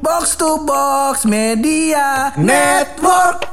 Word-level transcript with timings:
Box 0.00 0.36
to 0.40 0.64
Box 0.64 1.28
Media 1.28 2.32
Network. 2.40 3.44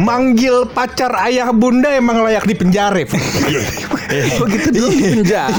Manggil 0.00 0.64
pacar 0.72 1.12
ayah 1.28 1.52
bunda 1.54 1.92
emang 1.92 2.24
layak 2.24 2.48
di 2.48 2.56
penjara. 2.60 3.04
Begitu 4.42 4.68
dulu 4.74 4.88
di 4.90 5.04
penjara. 5.22 5.54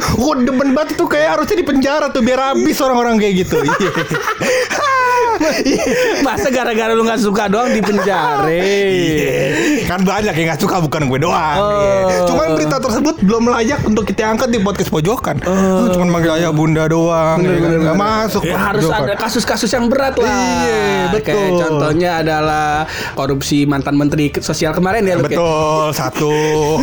Gue 0.00 0.34
demen 0.46 0.72
banget 0.72 0.96
tuh 0.96 1.04
kayak 1.10 1.36
harusnya 1.36 1.56
di 1.60 1.66
penjara 1.66 2.06
tuh 2.08 2.24
biar 2.24 2.54
habis 2.54 2.80
orang-orang 2.80 3.20
kayak 3.20 3.44
gitu. 3.44 3.60
Masa 6.26 6.48
gara-gara 6.48 6.92
lu 6.92 7.02
gak 7.02 7.20
suka 7.20 7.46
doang 7.46 7.70
di 7.70 7.80
penjara? 7.80 8.46
Iya. 8.46 9.84
kan 9.84 10.00
banyak 10.00 10.34
yang 10.34 10.46
gak 10.54 10.60
suka 10.60 10.80
bukan 10.80 11.06
gue 11.06 11.18
doang. 11.20 11.58
Oh. 11.58 11.70
Iya. 11.80 12.16
Cuman 12.26 12.46
berita 12.54 12.76
tersebut 12.78 13.14
belum 13.20 13.44
layak 13.50 13.80
untuk 13.84 14.04
kita 14.04 14.24
angkat 14.26 14.48
di 14.50 14.58
podcast 14.58 14.90
pojokan. 14.90 15.36
Oh. 15.44 15.90
Cuman 15.90 16.08
manggil 16.10 16.32
ayah 16.38 16.50
bunda 16.50 16.86
doang. 16.86 17.40
ya 17.40 17.58
kan? 17.58 17.70
Nggak 17.80 17.98
masuk. 17.98 18.42
Ya, 18.44 18.56
harus 18.56 18.84
pojokan. 18.84 19.04
ada 19.04 19.14
kasus-kasus 19.18 19.70
yang 19.70 19.86
berat 19.88 20.14
lah. 20.16 20.28
Iya, 20.28 20.82
betul. 21.12 21.34
Kayak 21.34 21.50
contohnya 21.60 22.10
adalah 22.20 22.68
korupsi 23.14 23.64
mantan 23.64 23.94
menteri 23.96 24.30
sosial 24.38 24.72
kemarin 24.72 25.04
ya 25.04 25.16
kayak. 25.18 25.36
Betul 25.36 25.86
satu 25.92 26.34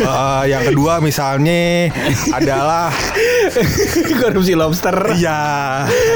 Eh, 0.02 0.44
yang 0.50 0.64
kedua 0.66 1.00
misalnya 1.00 1.90
adalah 2.32 2.90
korupsi 4.22 4.54
lobster. 4.54 4.94
Iya 5.14 5.40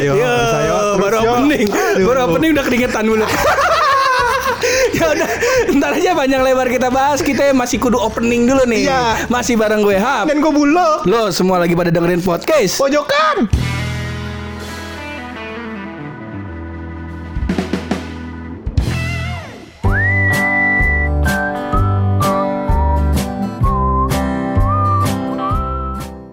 Ayo 0.02 0.14
Yo. 0.16 0.26
Terus, 0.26 0.96
baru 1.00 1.18
opening, 1.22 1.68
baru 2.02 2.20
opening 2.26 2.52
udah 2.58 2.66
keringetan 2.66 3.06
mulut. 3.06 3.30
ya 4.98 5.06
udah, 5.14 5.30
ntar 5.78 5.92
aja 5.94 6.12
panjang 6.18 6.42
lebar 6.42 6.68
kita 6.68 6.90
bahas. 6.90 7.22
Kita 7.22 7.54
masih 7.54 7.78
kudu 7.78 8.02
opening 8.02 8.50
dulu 8.50 8.66
nih. 8.66 8.90
Iya. 8.90 9.30
Masih 9.30 9.56
bareng 9.56 9.86
gue 9.86 9.98
Hap. 10.02 10.26
Dan 10.26 10.42
gue 10.42 10.54
bulog 10.54 11.06
Lo 11.06 11.30
semua 11.30 11.62
lagi 11.62 11.78
pada 11.78 11.94
dengerin 11.94 12.26
podcast. 12.26 12.82
Pojokan 12.82 13.46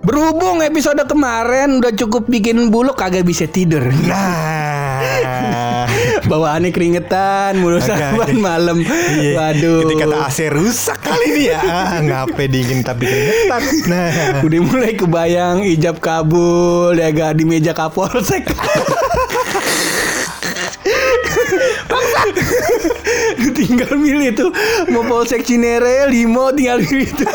Berhubung 0.02 0.60
episode 0.60 1.00
kemarin 1.06 1.78
udah 1.78 1.94
cukup 1.94 2.26
bikin 2.26 2.68
buluk 2.68 2.98
kagak 2.98 3.24
bisa 3.24 3.46
tidur. 3.46 3.86
Nah 4.04 5.61
Bawaannya 6.32 6.72
keringetan 6.72 7.60
mulu 7.60 7.76
saban 7.76 8.40
malam. 8.40 8.80
Iya. 9.20 9.36
Waduh. 9.36 9.84
Ketika 9.84 10.08
kata 10.08 10.16
AC 10.32 10.38
rusak 10.48 10.96
kali 11.04 11.28
ini 11.28 11.52
ya 11.52 11.60
ah, 11.60 12.00
Ngapain 12.00 12.48
dingin 12.48 12.80
tapi 12.80 13.04
keringetan 13.04 13.60
Nah 13.92 14.40
Udah 14.40 14.60
mulai 14.64 14.96
kebayang 14.96 15.60
ijab 15.68 16.00
kabul 16.00 16.96
ya 16.96 17.12
gak 17.12 17.36
di 17.36 17.44
meja 17.44 17.76
kapolsek. 17.76 18.48
Bangsat. 21.92 22.34
Tinggal 23.62 23.94
milih 23.96 24.30
tuh 24.32 24.50
mau 24.88 25.02
polsek 25.02 25.42
Cinere 25.42 26.06
limo 26.06 26.50
tinggal 26.50 26.78
milih 26.78 27.10
tuh. 27.14 27.30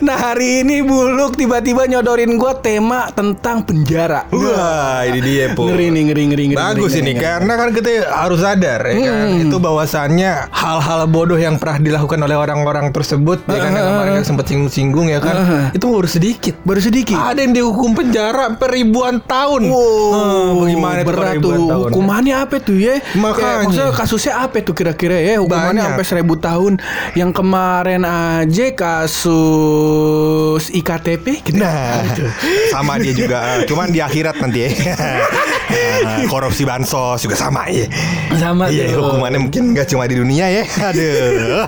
nah 0.00 0.16
hari 0.16 0.62
ini 0.62 0.80
buluk 0.80 1.34
tiba-tiba 1.34 1.84
nyodorin 1.86 2.34
gua 2.34 2.56
tema 2.56 3.10
tentang 3.10 3.62
penjara. 3.62 4.24
Wah 4.30 5.04
ini 5.04 5.20
dia 5.20 5.44
po 5.52 5.68
Ngeri 5.68 5.90
nih 5.90 6.02
ngeri 6.06 6.22
ngeri 6.26 6.44
ngeri. 6.48 6.56
Bagus 6.56 6.90
ngeri, 6.90 7.00
ini 7.00 7.12
ngeri, 7.12 7.22
karena 7.22 7.52
kan 7.54 7.68
kita 7.70 7.90
harus 8.08 8.40
sadar 8.40 8.80
ya 8.86 8.96
kan 8.96 9.28
itu 9.38 9.56
bahwasannya 9.56 10.32
hal-hal 10.50 11.00
bodoh 11.06 11.36
yang 11.36 11.56
pernah 11.56 11.78
dilakukan 11.78 12.18
oleh 12.18 12.36
orang-orang 12.36 12.88
tersebut 12.90 13.44
ya 13.44 13.58
kan 13.58 13.70
yang 13.70 13.86
kemarin 13.86 14.12
kan 14.16 14.24
sempat 14.24 14.44
singgung-singgung 14.46 15.06
ya 15.06 15.18
kan 15.18 15.34
itu 15.70 15.84
baru 15.84 16.08
sedikit 16.08 16.54
Baru 16.62 16.80
sedikit. 16.80 17.16
ada 17.16 17.40
yang 17.40 17.52
dihukum 17.52 17.92
penjara 17.92 18.48
sampai 18.48 18.68
ribuan 18.72 19.20
tahun 19.20 19.62
Wow, 19.66 19.88
Hmm, 20.10 20.48
bagaimana 20.58 20.98
itu 21.00 21.08
berat 21.08 21.34
tuh. 21.38 21.52
Hukumannya 21.90 22.34
apa 22.36 22.56
tuh 22.58 22.76
ya? 22.76 22.94
Makanya. 23.14 23.40
Kayak, 23.40 23.58
maksudnya 23.66 23.90
kasusnya 23.92 24.32
apa 24.38 24.56
tuh 24.60 24.69
kira-kira 24.72 25.14
ya? 25.14 25.38
Hukumannya 25.38 25.70
Banyak. 25.76 25.86
sampai 25.92 26.04
seribu 26.04 26.34
tahun. 26.36 26.78
Yang 27.12 27.30
kemarin 27.34 28.02
aja 28.02 28.66
kasus 29.60 30.62
iktp. 30.70 31.26
Gitu. 31.42 31.56
Nah, 31.56 32.02
sama 32.68 32.96
dia 32.96 33.12
juga, 33.12 33.38
cuman 33.64 33.88
di 33.88 33.98
akhirat 33.98 34.36
nanti 34.36 34.60
ya. 34.62 34.70
Korupsi 36.26 36.62
bansos 36.62 37.20
juga 37.20 37.34
sama 37.34 37.66
ya. 37.66 37.86
Sama 38.34 38.66
Iya, 38.68 38.90
tuh. 38.90 39.02
hukumannya 39.04 39.38
mungkin 39.40 39.72
nggak 39.72 39.86
cuma 39.86 40.04
di 40.04 40.14
dunia 40.14 40.46
ya. 40.48 40.64
Aduh, 40.66 41.66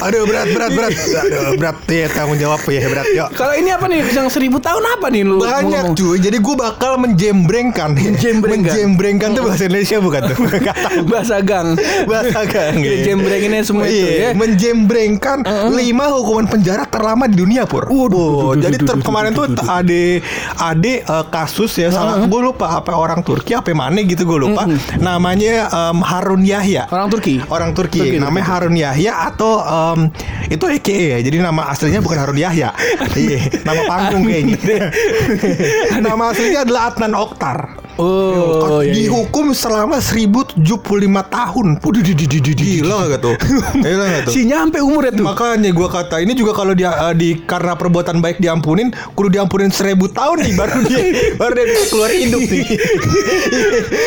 aduh 0.00 0.22
berat 0.24 0.48
berat 0.50 0.70
berat. 0.72 0.92
Aduh 0.94 1.54
berat 1.56 1.76
ya 1.86 2.06
tanggung 2.08 2.36
jawab 2.36 2.58
ya 2.64 2.82
berat 2.84 3.06
yuk. 3.08 3.28
Kalau 3.32 3.54
ini 3.54 3.70
apa 3.70 3.86
nih? 3.86 4.02
Yang 4.06 4.28
seribu 4.32 4.58
tahun 4.58 4.82
apa 4.88 5.06
nih 5.08 5.22
lu? 5.22 5.38
Banyak 5.38 5.62
ngomong? 5.86 5.94
cuy, 5.94 6.18
jadi 6.18 6.36
gue 6.36 6.54
bakal 6.56 6.96
menjembrengkan 6.96 7.94
Menjembrengkan. 7.94 8.72
Menjembrengkan 8.72 9.28
tuh 9.32 9.42
bahasa 9.44 9.64
Indonesia 9.64 9.96
bukan 9.98 10.20
tuh 10.24 10.36
Gak 10.56 10.76
tahu 10.84 11.00
Bahasa 11.06 11.36
gang. 11.40 11.68
Bahasa 12.04 12.35
gang 12.44 12.84
Ya, 12.84 12.94
jembrenginnya 13.06 13.62
semua 13.64 13.88
itu 13.88 14.04
Iya, 14.04 14.12
ya. 14.12 14.28
Menjembrengkan 14.36 15.46
lima 15.72 16.12
hukuman 16.12 16.44
penjara 16.44 16.84
terlama 16.84 17.24
di 17.24 17.40
dunia 17.40 17.64
Pur 17.64 17.88
Waduh, 17.88 18.04
duh, 18.10 18.60
duh, 18.60 18.68
Jadi 18.68 18.76
kemarin 19.00 19.32
tuh 19.32 19.48
ada 19.64 20.02
Ada 20.60 20.92
eh, 21.00 21.24
kasus 21.32 21.72
ya 21.80 21.88
Salah 21.88 22.26
gue 22.26 22.40
lupa 22.42 22.82
apa 22.82 22.92
orang 22.92 23.24
Turki 23.24 23.56
apa 23.56 23.72
mana 23.72 24.02
gitu 24.04 24.26
gue 24.28 24.50
lupa 24.50 24.68
Namanya 25.00 25.70
Harun 26.04 26.44
Yahya 26.44 26.90
Orang 26.90 27.08
Turki. 27.08 27.40
Orang 27.46 27.70
Turki, 27.72 28.18
namanya 28.18 28.46
Harun 28.58 28.74
Yahya 28.74 29.30
atau 29.30 29.62
itu 30.50 30.64
EKE 30.66 31.04
ya. 31.16 31.18
Jadi 31.22 31.36
nama 31.42 31.70
aslinya 31.70 32.00
bukan 32.02 32.18
Harun 32.18 32.38
Yahya. 32.38 32.70
Iya, 33.16 33.48
nama 33.64 33.82
panggung 33.88 34.28
kayaknya. 34.28 34.58
nama 36.06 36.30
aslinya 36.32 36.68
adalah 36.68 36.92
Adnan 36.92 37.12
Oktar. 37.16 37.85
Oh, 37.96 38.84
iya, 38.84 38.92
iya. 38.92 39.08
dihukum 39.08 39.56
selama 39.56 39.96
1075 39.98 40.60
tahun. 41.32 41.66
Waduh, 41.80 42.02
di, 42.04 42.12
di, 42.12 42.26
di, 42.28 42.38
di, 42.44 42.52
di. 42.52 42.64
Gila 42.80 43.08
gak 43.08 43.20
tuh? 43.24 43.34
Gila 43.80 44.04
gak 44.04 44.22
tuh? 44.28 44.32
Si 44.36 44.44
nyampe 44.44 44.84
umurnya 44.84 45.16
tuh. 45.16 45.24
Makanya 45.24 45.72
gua 45.72 45.88
kata 45.88 46.20
ini 46.20 46.36
juga 46.36 46.52
kalau 46.52 46.76
dia 46.76 46.92
eh, 47.08 47.14
di 47.16 47.40
karena 47.40 47.72
perbuatan 47.72 48.20
baik 48.20 48.36
diampunin, 48.36 48.92
kudu 49.16 49.32
diampunin 49.32 49.72
seribu 49.72 50.12
tahun 50.12 50.44
nih 50.44 50.52
baru 50.52 50.78
dia 50.84 51.00
baru 51.40 51.52
dia 51.56 51.66
bisa 51.72 51.84
keluar 51.88 52.10
hidup 52.12 52.42
nih. 52.44 52.66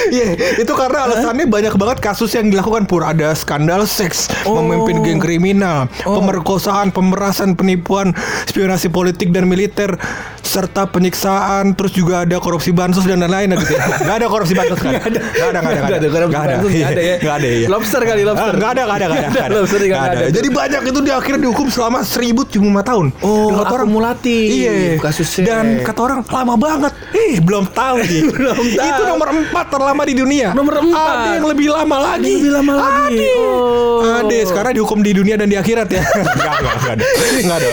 Iya, 0.09 0.25
itu 0.61 0.73
karena 0.73 1.05
alasannya 1.09 1.45
banyak 1.45 1.73
banget 1.77 1.97
kasus 2.01 2.33
yang 2.33 2.49
dilakukan 2.49 2.85
pur 2.85 3.05
ada 3.05 3.33
skandal 3.33 3.85
seks, 3.85 4.29
Oh. 4.45 4.61
memimpin 4.61 5.01
geng 5.01 5.21
kriminal, 5.21 5.85
pemerkosaan, 6.01 6.89
pemerasan, 6.89 7.53
penipuan, 7.53 8.13
spionasi 8.45 8.89
politik 8.89 9.29
dan 9.29 9.45
militer, 9.45 9.97
serta 10.41 10.89
penyiksaan, 10.89 11.77
terus 11.77 11.93
juga 11.93 12.25
ada 12.25 12.37
korupsi 12.41 12.73
bansos 12.73 13.05
dan 13.05 13.21
lain-lain 13.21 13.53
gitu. 13.57 13.78
Ya. 13.79 13.97
Gak 13.99 14.15
ada 14.15 14.27
korupsi 14.27 14.53
bansos 14.53 14.77
kan? 14.77 14.91
Gak 14.91 15.05
ada. 15.05 15.19
Gak 15.19 15.47
ada, 15.49 15.59
gak 15.59 15.71
ada, 15.71 15.79
Nggak 15.79 15.97
ada, 15.99 16.07
korupsi 16.09 16.29
Nggak 16.29 16.43
ada. 16.43 16.53
bansos 16.53 16.71
nggak 16.71 16.91
ada 16.91 17.01
ya. 17.01 17.15
Gak 17.19 17.35
ada, 17.35 17.47
iya. 17.49 17.67
Lobster 17.67 18.01
kali, 18.03 18.21
lobster. 18.21 18.53
Nggak 18.53 18.69
ada, 18.69 18.81
nggak 18.81 18.97
ada, 18.99 19.05
nggak 19.07 19.23
ada. 19.23 19.47
Lobster 19.55 19.81
nggak 19.81 20.03
ada. 20.05 20.25
Jadi 20.29 20.47
banyak 20.49 20.81
itu 20.85 20.99
di 20.99 21.11
akhirnya 21.11 21.41
dihukum 21.41 21.67
selama 21.69 21.99
1075 22.01 22.59
tahun. 22.83 23.05
Oh, 23.19 23.49
kata 23.55 23.71
orang, 23.71 23.87
akumulatif 23.87 24.49
Iya. 24.49 24.73
kasusnya. 24.99 25.43
Dan 25.45 25.65
kata 25.81 25.99
orang 26.01 26.19
lama 26.23 26.55
banget. 26.55 26.93
Eh, 27.11 27.39
belum 27.39 27.65
tahu 27.69 27.95
nih. 28.03 28.21
Belum 28.29 28.57
tahu. 28.69 28.85
Itu 28.85 29.01
nomor 29.05 29.27
4 29.31 29.65
terlama 29.69 30.01
di 30.03 30.13
dunia. 30.13 30.47
Nomor 30.51 30.73
empat. 30.79 31.15
Ada 31.15 31.29
yang 31.35 31.47
lebih 31.47 31.67
lama 31.69 31.97
lagi. 31.97 32.33
Lebih 32.35 32.51
lama 32.51 32.73
lagi. 32.75 33.17
Ada. 33.17 33.39
Oh. 33.39 34.19
Ada. 34.19 34.37
Sekarang 34.45 34.71
dihukum 34.73 34.99
di 34.99 35.11
dunia 35.11 35.35
dan 35.35 35.47
di 35.47 35.55
akhirat 35.55 35.87
ya. 35.87 36.01
Enggak, 36.09 36.53
enggak, 36.55 36.75
enggak 36.75 36.93
ada. 36.93 37.03
Enggak 37.39 37.57
ada. 37.57 37.69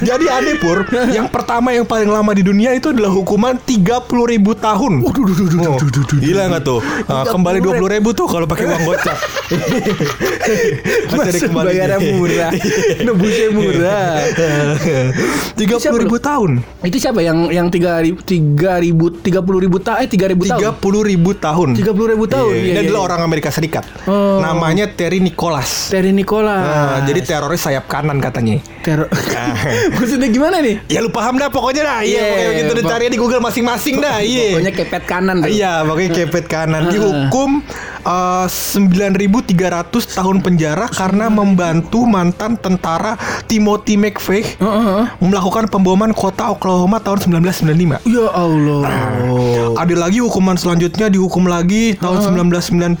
Jadi 0.00 0.24
ada 0.26 0.50
Pur, 0.56 0.78
yang 1.08 1.26
pertama 1.26 1.70
yang 1.70 1.84
paling 1.84 2.06
lama 2.06 2.32
di 2.32 2.42
dunia 2.42 2.70
itu 2.72 2.90
adalah 2.90 3.08
hukuman 3.08 3.56
30 3.56 3.86
ribu 4.26 4.52
tahun. 4.52 5.00
Waduh, 5.00 5.24
duh, 5.24 5.34
duh, 5.34 5.48
duh, 5.48 5.49
Oh, 5.52 5.76
Gila 6.12 6.42
nggak 6.48 6.62
tuh? 6.62 6.78
Ah, 7.04 7.24
kembali 7.24 7.58
20 7.58 7.74
ribu 7.90 8.10
tuh 8.10 8.26
kalau 8.26 8.44
pakai 8.44 8.64
uang 8.64 8.82
gocap. 8.84 9.18
Masih 9.50 11.10
ada 11.10 11.26
Masa 11.28 11.38
kembalinya. 11.42 11.74
bayarnya 11.88 11.98
murah 12.12 12.50
Nebusnya 13.04 13.48
murah 13.50 14.12
Tiga 15.52 15.76
puluh 15.76 16.00
ribu 16.00 16.16
tahun. 16.16 16.50
Itu 16.80 16.96
siapa 16.96 17.20
yang 17.20 17.50
yang 17.50 17.66
tiga 17.68 17.98
ribu 17.98 18.22
tiga 18.22 18.78
ribu 18.78 19.10
tiga 19.12 19.40
puluh 19.40 19.60
ribu 19.60 19.76
tahun 19.76 19.98
eh 20.00 20.08
tiga 20.08 20.26
ribu 20.26 20.44
Tiga 20.44 20.56
tahun 20.70 20.78
puluh 20.78 21.02
ribu 21.02 21.30
tahun. 21.34 21.68
tiga 21.74 21.90
puluh 21.90 22.08
ribu 22.10 22.24
tahun 22.24 22.50
Iya, 22.50 22.56
Iya, 22.56 22.64
Ini 22.64 22.72
iya, 22.72 22.82
adalah 22.86 23.00
orang 23.06 23.20
Amerika 23.22 23.50
Serikat. 23.50 23.84
Oh. 24.04 24.38
Namanya 24.38 24.86
Terry 24.88 25.18
Nicholas. 25.18 25.90
Terry 25.90 26.10
Nicola 26.10 26.56
Nah, 26.60 26.98
jadi 27.04 27.20
teroris 27.22 27.60
sayap 27.60 27.84
kanan 27.86 28.18
katanya. 28.18 28.62
teror 28.80 29.10
maksudnya 29.96 30.28
gimana 30.28 30.56
nih 30.58 30.80
Ya 30.88 31.00
lu 31.00 31.10
paham 31.10 31.36
dah 31.36 31.48
pokoknya 31.48 31.82
dah. 31.82 32.00
Iya, 32.00 32.22
pokoknya 32.24 32.62
pok- 32.64 32.78
dicari 32.80 33.04
di 33.08 33.18
Google 33.18 33.42
masing-masing 33.42 33.94
dah. 33.98 34.16
Iya. 34.20 34.46
pokoknya 34.54 34.72
kepet 34.74 35.02
kanan 35.04 35.39
tuh. 35.44 35.50
Iya, 35.50 35.72
pokoknya 35.84 36.10
kepet 36.28 36.46
kanan 36.46 36.88
dihukum 36.92 37.62
eh, 38.04 38.46
9.300 38.48 40.16
tahun 40.16 40.36
penjara 40.44 40.86
karena 40.92 41.26
membantu 41.32 42.04
mantan 42.04 42.56
tentara 42.60 43.16
Timothy 43.48 43.96
McVeigh 43.96 44.60
melakukan 45.20 45.68
pemboman 45.72 46.12
kota 46.12 46.52
Oklahoma 46.52 47.00
tahun 47.00 47.40
1995. 47.42 48.06
Ya 48.08 48.26
Allah. 48.32 48.80
Ada 49.76 49.94
lagi 49.96 50.20
hukuman 50.20 50.56
selanjutnya 50.56 51.08
dihukum 51.08 51.46
lagi 51.48 51.96
tahun 51.96 52.36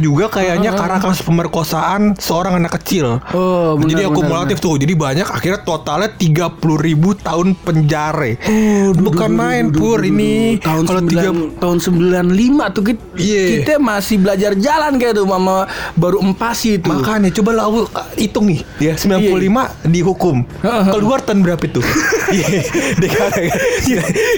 juga 0.00 0.26
kayaknya 0.32 0.70
karena 0.74 0.98
kasus 1.00 1.22
pemerkosaan 1.24 2.16
seorang 2.18 2.58
anak 2.60 2.80
kecil. 2.80 3.20
Oh, 3.32 3.76
benar, 3.76 3.90
Jadi 3.90 4.02
benar, 4.02 4.14
akumulatif 4.14 4.56
tuh. 4.60 4.74
Jadi 4.80 4.94
banyak 4.94 5.28
akhirnya 5.28 5.60
totalnya 5.62 6.10
30 6.12 6.60
ribu 6.80 7.14
tahun 7.18 7.54
penjara. 7.58 8.36
Bukan 8.94 9.30
main 9.34 9.68
pur 9.74 10.00
ini. 10.04 10.56
tahun 10.62 10.84
Kalau 10.94 11.02
9, 11.02 11.10
tiga 11.10 11.30
tahun 11.58 11.78
95 11.82 12.74
tuh 12.74 12.82
kita, 12.86 13.02
Iya. 13.18 13.42
kita 13.58 13.74
masih 13.82 14.16
belajar 14.22 14.52
jalan 14.54 14.92
kayak 14.98 15.14
tuh 15.18 15.26
mama 15.26 15.66
baru 15.98 16.22
empasi 16.22 16.78
tuh. 16.78 16.94
Makanya 16.94 17.30
coba 17.34 17.50
lah 17.54 17.64
aku 17.66 17.80
hitung 18.14 18.46
nih 18.46 18.60
ya 18.78 18.94
95 18.94 19.90
dihukum 19.90 20.46
keluar 20.90 21.18
tahun 21.22 21.42
berapa 21.42 21.62
itu? 21.66 21.82
Iya, 22.34 22.50
kan. 23.14 23.30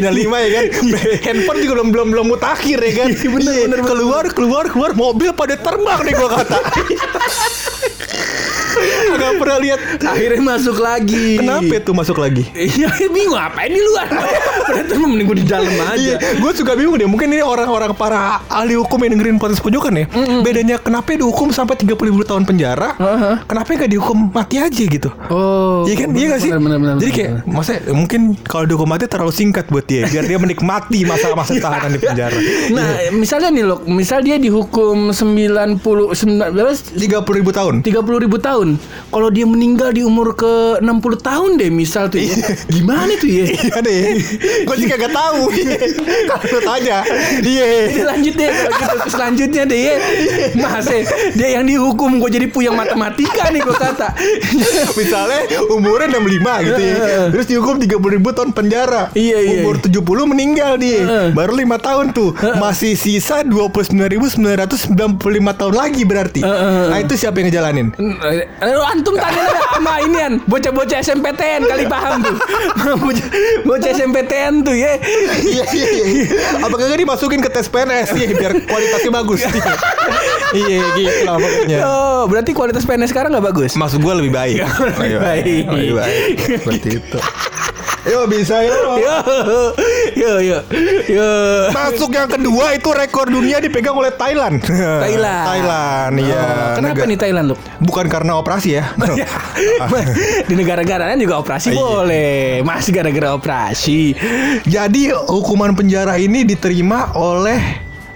95 0.02 0.36
ya 0.36 0.50
kan. 0.52 0.64
Handphone 1.24 1.58
juga 1.64 1.72
belum 1.80 1.88
belum 1.94 2.06
belum 2.12 2.26
mutakhir 2.28 2.78
ya 2.82 2.92
kan. 3.04 3.08
Iya, 3.14 3.80
keluar 3.80 4.24
keluar 4.32 4.64
keluar 4.68 4.90
mobil 4.92 5.32
pada 5.32 5.56
terbang 5.56 6.00
nih 6.04 6.12
gua 6.12 6.28
kata. 6.40 6.58
Agak 9.08 9.32
pernah 9.36 9.58
lihat. 9.58 9.78
Akhirnya 9.98 10.40
masuk 10.42 10.76
lagi. 10.78 11.38
Kenapa 11.38 11.72
itu 11.74 11.90
masuk 11.92 12.16
lagi? 12.16 12.44
Iya 12.52 12.88
bingung 13.06 13.34
ngapain 13.34 13.68
di 13.68 13.80
luar 13.80 14.06
Berarti 14.66 14.92
mending 14.94 15.26
gue 15.26 15.36
di 15.36 15.46
dalam 15.46 15.70
aja 15.70 15.94
Iya, 15.96 16.16
gue 16.36 16.50
juga 16.52 16.72
bingung 16.74 16.96
deh. 16.96 17.06
Mungkin 17.06 17.28
ini 17.28 17.40
orang-orang 17.40 17.92
para 17.92 18.42
ahli 18.46 18.74
hukum 18.74 18.98
yang 19.00 19.16
dengerin 19.16 19.36
podcast 19.36 19.60
pojokan 19.60 19.94
ya. 19.94 20.06
Bedanya 20.40 20.76
kenapa 20.76 21.14
dihukum 21.14 21.50
sampai 21.50 21.76
30 21.76 21.96
ribu 22.02 22.22
tahun 22.22 22.44
penjara? 22.44 22.94
Kenapa 23.44 23.68
nggak 23.68 23.90
dihukum 23.90 24.30
mati 24.30 24.56
aja 24.56 24.82
gitu? 24.82 25.08
Oh 25.28 25.84
Iya 25.84 25.94
kan, 25.96 26.08
iya 26.12 26.26
gak 26.28 26.40
sih? 26.40 26.50
benar, 26.50 26.78
benar, 26.78 26.94
Jadi 26.98 27.10
kayak, 27.12 27.30
maksudnya 27.46 27.80
mungkin 27.92 28.20
kalau 28.42 28.64
dihukum 28.64 28.86
mati 28.86 29.04
terlalu 29.06 29.30
singkat 29.30 29.68
buat 29.68 29.84
dia, 29.84 30.04
biar 30.04 30.24
dia 30.24 30.36
menikmati 30.36 31.04
masa-masa 31.04 31.54
tahanan 31.62 31.94
di 31.94 32.00
penjara. 32.00 32.36
Nah 32.72 32.86
misalnya 33.12 33.48
nih 33.50 33.64
loh 33.64 33.78
Misal 33.86 34.20
dia 34.20 34.36
dihukum 34.36 35.10
90 35.10 35.78
sembilan- 36.12 36.50
berapa? 36.52 36.72
30 36.74 37.38
ribu 37.38 37.50
tahun. 37.50 37.74
30 37.82 38.24
ribu 38.24 38.36
tahun 38.36 38.65
Kalau 39.08 39.28
dia 39.30 39.46
meninggal 39.46 39.94
di 39.94 40.02
umur 40.02 40.34
ke 40.34 40.82
60 40.82 41.22
tahun 41.22 41.50
deh 41.56 41.70
Misal 41.70 42.08
tuh 42.08 42.18
ya. 42.18 42.34
Gimana 42.66 43.12
tuh 43.16 43.30
ya? 43.30 43.44
Iya 43.46 43.78
deh, 43.80 44.00
gue 44.64 44.76
sih 44.76 44.88
kagak 44.88 45.12
tahu. 45.12 45.48
Kalau 46.28 46.44
lu 46.56 46.60
tanya, 46.62 46.98
iya. 47.42 47.66
Ini 47.92 48.02
lanjut 48.04 48.34
deh. 48.34 48.48
Kalau 48.48 48.94
gitu 48.96 49.08
selanjutnya 49.12 49.62
deh 49.64 49.80
ya. 49.80 49.94
Mas 50.56 50.88
eh, 50.88 51.04
dia 51.34 51.48
yang 51.60 51.64
dihukum 51.68 52.18
gue 52.18 52.30
jadi 52.32 52.46
puyeng 52.48 52.74
matematika 52.74 53.52
nih 53.52 53.60
gue 53.60 53.76
kata. 53.76 54.08
Misalnya 54.96 55.40
umurnya 55.68 56.16
65 56.16 56.66
gitu 56.66 56.82
ya. 56.82 56.96
Terus 57.30 57.46
dihukum 57.46 57.74
30 57.76 58.16
ribu 58.16 58.28
tahun 58.32 58.50
penjara. 58.56 59.12
Iya, 59.12 59.38
iya, 59.42 59.62
Umur 59.62 59.76
70 59.78 60.32
meninggal 60.32 60.80
dia. 60.80 61.30
Baru 61.32 61.52
5 61.54 61.76
tahun 61.78 62.06
tuh. 62.16 62.32
Masih 62.56 62.96
sisa 62.96 63.44
29.995 63.44 65.60
tahun 65.60 65.74
lagi 65.74 66.02
berarti. 66.06 66.40
Nah 66.46 66.98
itu 66.98 67.14
siapa 67.18 67.40
yang 67.40 67.52
ngejalanin? 67.52 67.88
Lalu 68.56 68.82
antum 68.88 69.14
tanya 69.20 69.44
sama 69.76 70.00
inian 70.00 70.40
bocah-bocah 70.48 70.98
SMPTN 71.04 71.68
kali 71.68 71.84
paham 71.84 72.24
tuh. 72.24 72.36
bocah, 73.04 73.26
bocah 73.68 73.90
SMPTN 73.92 74.64
tuh 74.64 74.72
ya. 74.72 74.96
Iya 75.44 75.64
iya 75.76 75.88
iya. 75.92 76.24
Apakah 76.64 76.88
nggak 76.88 77.00
dimasukin 77.04 77.40
ke 77.44 77.52
tes 77.52 77.68
PNS 77.68 78.16
Iya 78.16 78.32
biar 78.32 78.52
kualitasnya 78.64 79.12
bagus. 79.12 79.40
Iya 80.56 80.78
gitu 80.94 81.26
lah 81.26 81.36
pokoknya. 81.42 81.78
Oh, 81.84 82.22
berarti 82.30 82.54
kualitas 82.54 82.86
PNS 82.86 83.10
sekarang 83.10 83.34
nggak 83.34 83.46
bagus? 83.50 83.74
Maksud 83.74 84.00
gue 84.00 84.14
lebih 84.24 84.32
baik. 84.32 84.62
Lebih 84.62 85.18
baik. 85.20 85.64
Lebih 85.68 85.92
baik. 85.98 86.36
Seperti 86.62 86.88
itu 87.02 87.18
Yo 88.06 88.24
bisa 88.24 88.62
yo 88.62 88.72
Yo, 89.00 89.14
yo, 90.16 90.32
yo, 90.40 90.58
yo. 91.06 91.28
Masuk 91.70 92.08
yang 92.08 92.26
kedua 92.26 92.72
itu 92.72 92.88
rekor 92.88 93.26
dunia 93.26 93.58
dipegang 93.58 93.92
oleh 93.92 94.08
Thailand. 94.10 94.62
Thailand. 95.04 95.44
Thailand, 95.44 96.12
iya. 96.16 96.40
Oh, 96.40 96.68
kenapa 96.74 97.02
Nega- 97.02 97.08
nih 97.10 97.18
Thailand 97.18 97.46
loh? 97.50 97.58
Bukan 97.78 98.06
karena 98.06 98.32
operasi 98.34 98.78
ya. 98.78 98.94
Di 100.48 100.54
negara-negara 100.54 101.10
lain 101.10 101.20
juga 101.20 101.36
operasi 101.36 101.68
Iya. 101.68 101.76
boleh. 101.76 102.38
Masih 102.62 102.90
gara-gara 102.92 103.28
operasi. 103.34 104.14
Jadi 104.64 105.10
hukuman 105.12 105.74
penjara 105.74 106.16
ini 106.16 106.42
diterima 106.42 107.12
oleh 107.12 107.58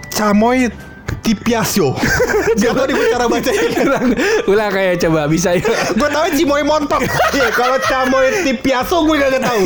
Chamoy 0.09 0.71
Tipiasio. 1.19 1.91
Gak 2.55 2.71
tau 2.71 2.85
nih 2.87 2.95
cara 3.11 3.25
baca 3.27 3.51
ulang, 3.51 4.07
ulang 4.47 4.71
kayak 4.71 4.95
coba 5.03 5.27
bisa 5.27 5.53
ya. 5.55 5.63
Gue 5.93 6.09
tau 6.09 6.27
Cimoy 6.31 6.63
montok. 6.63 7.03
Iya, 7.35 7.51
kalau 7.51 7.77
Chamoy 7.83 8.47
Tipiaso 8.47 9.03
gue 9.03 9.15
gak 9.19 9.43
tau. 9.43 9.59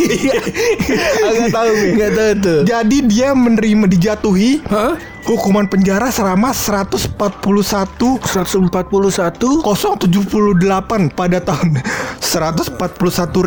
Agak 1.30 1.50
tahu 1.54 1.70
gue. 1.80 1.92
Nggak 1.96 2.12
tahu 2.18 2.32
tuh. 2.42 2.60
Jadi 2.66 2.98
dia 3.06 3.30
menerima 3.38 3.86
dijatuhi 3.86 4.66
Hah? 4.66 4.98
hukuman 5.26 5.66
penjara 5.66 6.14
selama 6.14 6.54
141 6.54 7.18
141 7.18 8.70
078 9.66 11.18
pada 11.18 11.38
tahun 11.42 11.82
141 12.22 12.78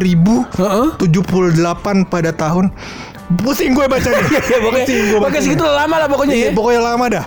ribu 0.03 0.43
Heeh. 0.59 0.89
78 0.99 2.11
pada 2.11 2.31
tahun 2.35 2.75
pusing 3.39 3.73
gue 3.73 3.85
bacanya 3.85 4.25
Ya 4.53 4.59
pokoknya 4.59 4.85
Pusing 4.85 5.05
gue 5.07 5.19
Pokoknya 5.19 5.43
segitu 5.43 5.65
lama 5.65 5.97
lah 5.97 6.09
pokoknya 6.09 6.35
Iya, 6.35 6.45
ya. 6.45 6.53
pokoknya 6.53 6.81
lama 6.83 7.05
dah. 7.09 7.25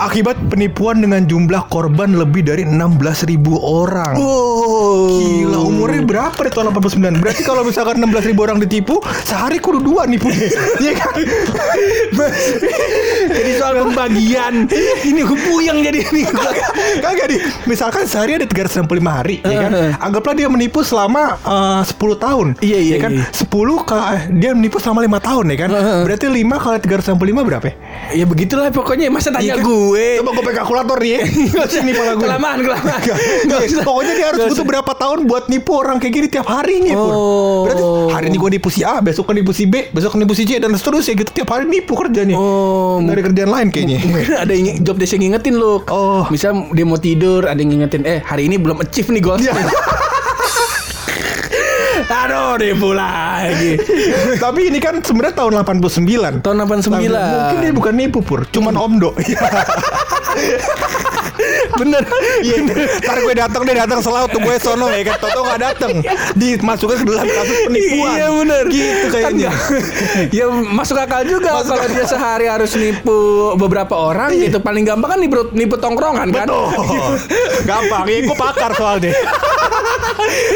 Akibat 0.00 0.36
penipuan 0.46 0.98
dengan 0.98 1.22
jumlah 1.22 1.62
korban 1.66 2.12
lebih 2.12 2.42
dari 2.42 2.62
16.000 2.62 3.36
orang. 3.56 4.14
Oh. 4.16 5.08
Gila 5.16 5.58
umurnya 5.62 6.02
berapa 6.02 6.38
di 6.38 6.50
tahun 6.50 6.72
89 6.72 7.20
Berarti 7.20 7.42
kalau 7.42 7.62
misalkan 7.62 7.98
16 7.98 8.26
ribu 8.26 8.40
orang 8.42 8.58
ditipu 8.58 8.98
Sehari 9.22 9.58
kudu 9.58 9.80
dua 9.80 10.04
nipu 10.04 10.28
Iya 10.76 10.92
kan 10.94 11.14
Jadi 13.28 13.50
soal 13.54 13.74
pembagian 13.82 14.66
ini 15.02 15.20
gue 15.20 15.38
puyeng 15.44 15.78
jadi 15.80 16.00
ini. 16.02 16.22
Kagak 16.98 17.26
di 17.28 17.36
Misalkan 17.66 18.04
sehari 18.04 18.36
ada 18.36 18.46
365 18.46 18.86
hari 19.04 19.36
ya 19.42 19.58
kan. 19.60 19.70
Anggaplah 20.00 20.34
dia 20.34 20.48
menipu 20.48 20.80
selama 20.80 21.36
eh, 21.38 21.82
10 21.84 21.94
tahun 22.18 22.46
Iya, 22.60 22.78
iya, 22.78 22.94
ya 22.94 22.98
kan 22.98 23.10
iya. 23.12 23.24
10 23.30 23.46
ka- 23.82 24.06
eh, 24.12 24.22
Dia 24.32 24.50
menipu 24.52 24.78
selama 24.78 25.00
5 25.02 25.18
tahun 25.20 25.35
ya 25.44 25.56
kan. 25.60 25.68
Berarti 26.08 26.24
5 26.24 26.40
kali 26.56 26.76
365 26.80 27.20
berapa 27.44 27.64
ya? 27.68 27.74
Ya 28.14 28.24
begitulah 28.24 28.70
pokoknya 28.70 29.10
masa 29.10 29.28
tanya 29.28 29.44
Iya 29.44 29.54
kan? 29.60 29.66
gue. 29.66 30.06
Coba 30.22 30.30
gue 30.30 30.44
pakai 30.46 30.56
kalkulator 30.56 30.98
nih 30.98 31.10
ya 31.10 31.20
Sini 31.66 31.92
pala 31.92 32.12
gue 32.14 32.22
Kelamaan, 32.22 32.58
kelamaan. 32.62 33.00
Pokoknya 33.82 34.12
dia 34.14 34.26
harus 34.30 34.40
butuh 34.48 34.64
berapa 34.64 34.92
tahun 34.94 35.18
buat 35.26 35.50
nipu 35.50 35.74
orang 35.74 35.98
kayak 35.98 36.14
gini 36.14 36.26
tiap 36.30 36.46
hari 36.46 36.80
nih. 36.80 36.94
Oh. 36.94 37.66
Berarti 37.66 37.82
hari 38.14 38.26
ini 38.30 38.38
gue 38.38 38.50
nipu 38.54 38.68
si 38.70 38.80
A 38.80 39.02
Besok 39.02 39.26
kan 39.26 39.34
nipu 39.34 39.50
si 39.50 39.66
B 39.66 39.90
Besok 39.90 40.14
kan 40.14 40.22
nipu 40.22 40.32
si 40.32 40.46
C 40.46 40.56
Dan 40.56 40.70
seterusnya 40.72 41.18
gitu 41.18 41.30
Tiap 41.34 41.48
hari 41.50 41.66
nipu 41.66 41.92
kerjanya 41.92 42.38
Oh, 42.38 43.02
Dari 43.02 43.20
kerjaan 43.20 43.50
lain 43.50 43.68
kayaknya 43.68 43.98
Mungkin 44.06 44.34
ada 44.38 44.52
yang 44.54 44.78
job 44.80 44.96
desk 44.96 45.18
yang 45.18 45.26
ngingetin 45.26 45.58
lu. 45.58 45.82
Oh. 45.88 46.22
Misal 46.30 46.70
dia 46.70 46.84
mau 46.84 46.96
tidur, 46.96 47.42
ada 47.42 47.56
yang 47.56 47.72
ngingetin, 47.72 48.04
eh 48.04 48.20
hari 48.20 48.46
ini 48.46 48.56
belum 48.56 48.78
achieve 48.78 49.10
nih 49.10 49.22
goals. 49.24 49.42
Aduh, 52.06 52.54
nipu 52.62 52.94
lagi. 52.94 53.74
Tapi 54.44 54.70
ini 54.70 54.78
kan 54.78 55.02
sebenarnya 55.02 55.42
tahun 55.42 55.62
89 55.66 56.42
Tahun 56.42 56.56
89. 56.62 57.02
Mungkin 57.02 57.56
dia 57.58 57.72
bukan 57.74 57.94
nipu 57.98 58.22
pur 58.22 58.46
Cuman 58.46 58.78
omdo 58.78 59.10
Bener. 61.74 62.02
Iya. 62.46 62.62
Ntar 63.02 63.18
gue 63.22 63.34
datang 63.34 63.62
Dia 63.66 63.76
datang 63.82 64.00
selalu 64.04 64.26
tuh 64.30 64.40
gue 64.42 64.56
sono 64.62 64.86
ya 64.92 65.02
kan. 65.02 65.16
Toto 65.18 65.40
gak 65.42 65.60
datang 65.60 65.90
Dimasukkan 66.38 66.96
ke 67.02 67.06
dalam 67.08 67.26
kasus 67.26 67.58
penipuan. 67.66 68.14
Iya 68.14 68.26
bener. 68.30 68.64
Gitu 68.70 69.06
kayaknya. 69.10 69.50
Ya 70.30 70.46
masuk 70.50 70.96
akal 71.00 71.26
juga 71.26 71.64
kalau 71.64 71.86
dia 71.90 72.04
sehari 72.06 72.46
harus 72.46 72.76
nipu 72.78 73.52
beberapa 73.58 73.96
orang 73.96 74.30
gitu. 74.36 74.62
Paling 74.62 74.86
gampang 74.86 75.16
kan 75.16 75.18
nipu, 75.18 75.50
nipu 75.56 75.76
tongkrongan 75.80 76.28
kan. 76.30 76.46
Betul. 76.46 76.70
Gampang. 77.66 78.04
Ya 78.06 78.22
gue 78.22 78.36
pakar 78.38 78.70
soalnya 78.76 79.10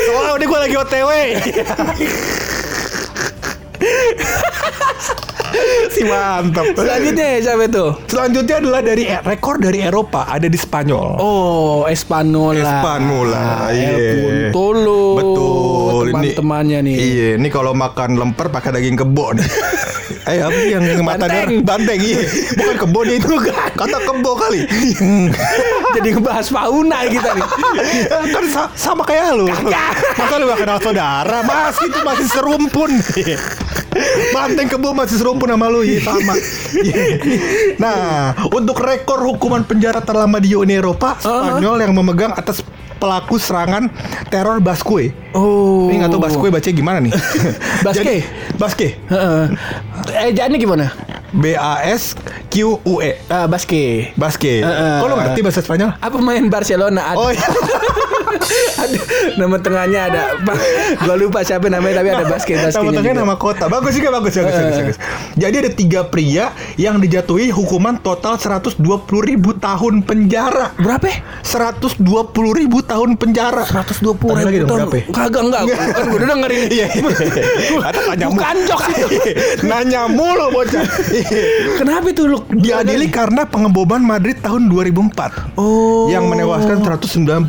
Soalnya 0.07 0.33
udah 0.37 0.47
gue 0.47 0.59
lagi 0.61 0.77
otw 0.77 1.11
Si 5.95 6.03
mantap. 6.07 6.65
Selanjutnya 6.75 7.29
siapa 7.43 7.65
itu? 7.67 7.85
Selanjutnya 8.07 8.57
adalah 8.63 8.81
dari 8.85 9.05
eh, 9.11 9.21
rekor 9.23 9.59
dari 9.59 9.83
Eropa 9.83 10.27
Ada 10.29 10.47
di 10.47 10.59
Spanyol. 10.59 11.19
Oh 11.19 11.85
Espanola. 11.91 12.61
Espanola, 12.61 13.71
iya. 13.75 13.91
El 13.91 14.53
Puntolo 14.53 15.03
Betul 15.19 15.71
ini 16.01 16.11
teman-temannya 16.11 16.79
nih. 16.87 16.95
Iya 16.97 17.29
Ini 17.39 17.49
kalau 17.51 17.73
makan 17.75 18.19
lemper 18.19 18.47
pakai 18.51 18.71
daging 18.77 18.97
kebo 18.99 19.35
nih. 19.35 19.49
Eh 20.21 20.37
apa 20.37 20.53
yang 20.69 20.85
mata 21.01 21.27
Banteng. 21.27 21.65
Banteng 21.65 21.99
iya. 21.99 22.21
Bukan 22.55 22.77
kebo 22.77 22.99
dia 23.09 23.17
itu 23.17 23.35
Kata 23.73 23.99
kebo 24.05 24.37
kali. 24.37 24.69
Jadi 25.97 26.09
ngebahas 26.13 26.47
fauna 26.53 27.09
kita 27.09 27.31
nih. 27.35 27.47
Kan 28.31 28.45
sa- 28.53 28.71
sama 28.77 29.03
kayak 29.09 29.33
lu. 29.33 29.49
Masa 29.49 30.35
lu 30.37 30.45
gak 30.53 30.61
kenal 30.61 30.79
saudara? 30.79 31.41
Masih 31.41 31.89
itu 31.89 32.01
masih 32.05 32.27
serumpun. 32.31 32.91
Banteng 34.31 34.71
kebo 34.71 34.95
masih 34.95 35.19
serumpun 35.19 35.51
sama 35.51 35.67
lu 35.67 35.83
ya 35.83 35.99
sama. 36.03 36.35
Nah, 37.77 38.33
untuk 38.55 38.79
rekor 38.79 39.19
hukuman 39.27 39.67
penjara 39.67 39.99
terlama 39.99 40.39
di 40.39 40.55
Uni 40.55 40.79
Eropa, 40.79 41.19
Spanyol 41.19 41.83
yang 41.83 41.93
memegang 41.99 42.33
atas 42.35 42.63
pelaku 43.01 43.41
serangan 43.41 43.89
teror 44.29 44.61
Basque. 44.61 45.11
Oh. 45.33 45.89
Ini 45.89 46.05
nggak 46.05 46.11
tahu 46.13 46.23
Basque 46.23 46.49
baca 46.53 46.69
gimana 46.71 46.99
nih? 47.01 47.13
Basque? 47.87 48.05
Jadi, 48.05 48.17
Basque. 48.61 48.89
Heeh. 49.09 49.45
Ejaannya 50.31 50.59
gimana? 50.61 50.87
B 51.31 51.55
A 51.55 51.81
S 51.87 52.19
Q 52.53 52.79
U 52.85 52.95
E. 53.01 53.17
Ah, 53.33 53.49
Basque. 53.49 54.13
Basque. 54.15 54.61
Heeh. 54.61 54.97
Kok 55.01 55.07
lo 55.09 55.15
ngerti 55.17 55.41
bahasa 55.41 55.61
Spanyol? 55.65 55.91
Apa 55.99 56.19
main 56.21 56.47
Barcelona? 56.53 57.15
Ada, 57.15 57.19
Oh 57.19 57.31
iya. 57.33 57.47
ada 58.77 58.99
nama 59.37 59.57
tengahnya 59.57 60.01
ada. 60.07 60.23
Gua 61.05 61.15
lupa 61.15 61.41
siapa 61.41 61.67
namanya 61.67 62.01
tapi 62.01 62.09
ada 62.11 62.25
Basque 62.25 62.53
Nama 62.53 62.67
Basque. 62.67 62.81
tengahnya 62.81 63.15
nama 63.17 63.35
kota. 63.35 63.67
Bagus 63.67 63.93
juga 63.93 64.11
bagus 64.13 64.33
bagus, 64.33 64.55
bagus, 64.55 64.77
bagus. 64.79 64.99
Jadi 65.35 65.55
ada 65.57 65.71
tiga 65.71 66.01
pria 66.03 66.45
yang 66.77 66.99
dijatuhi 66.99 67.49
hukuman 67.49 67.99
total 67.99 68.37
120 68.37 68.79
ribu 69.21 69.55
tahun 69.55 70.03
penjara. 70.03 70.73
Berapa? 70.77 71.11
120 71.43 71.99
ribu 72.55 72.79
tahun 72.81 73.17
penjara. 73.17 73.65
120 73.65 74.17
Tanya 74.21 74.45
lagi 74.45 74.57
ribu 74.57 74.69
tahun. 74.69 74.79
berapa 74.81 74.97
ya? 74.97 75.05
Kagak 75.11 75.43
enggak. 75.43 75.63
Kan 75.97 76.05
gue 76.07 76.19
udah 76.19 76.29
dengerin. 76.31 76.61
Iya. 76.71 76.87
Kata 77.81 77.99
tanya 78.07 78.27
mulu. 78.27 78.37
Bukan 78.37 78.57
jokes 78.65 78.87
itu. 78.91 79.07
Nanya 79.71 80.03
mulu 80.07 80.47
bocah. 80.51 80.85
Kenapa 81.77 82.07
itu 82.07 82.23
lu? 82.25 82.39
Diadili 82.53 83.07
karena 83.09 83.43
pengeboman 83.45 84.01
Madrid 84.01 84.39
tahun 84.39 84.69
2004. 84.69 85.57
Oh. 85.57 86.07
Yang 86.07 86.25
menewaskan 86.27 86.77
193 86.81 87.49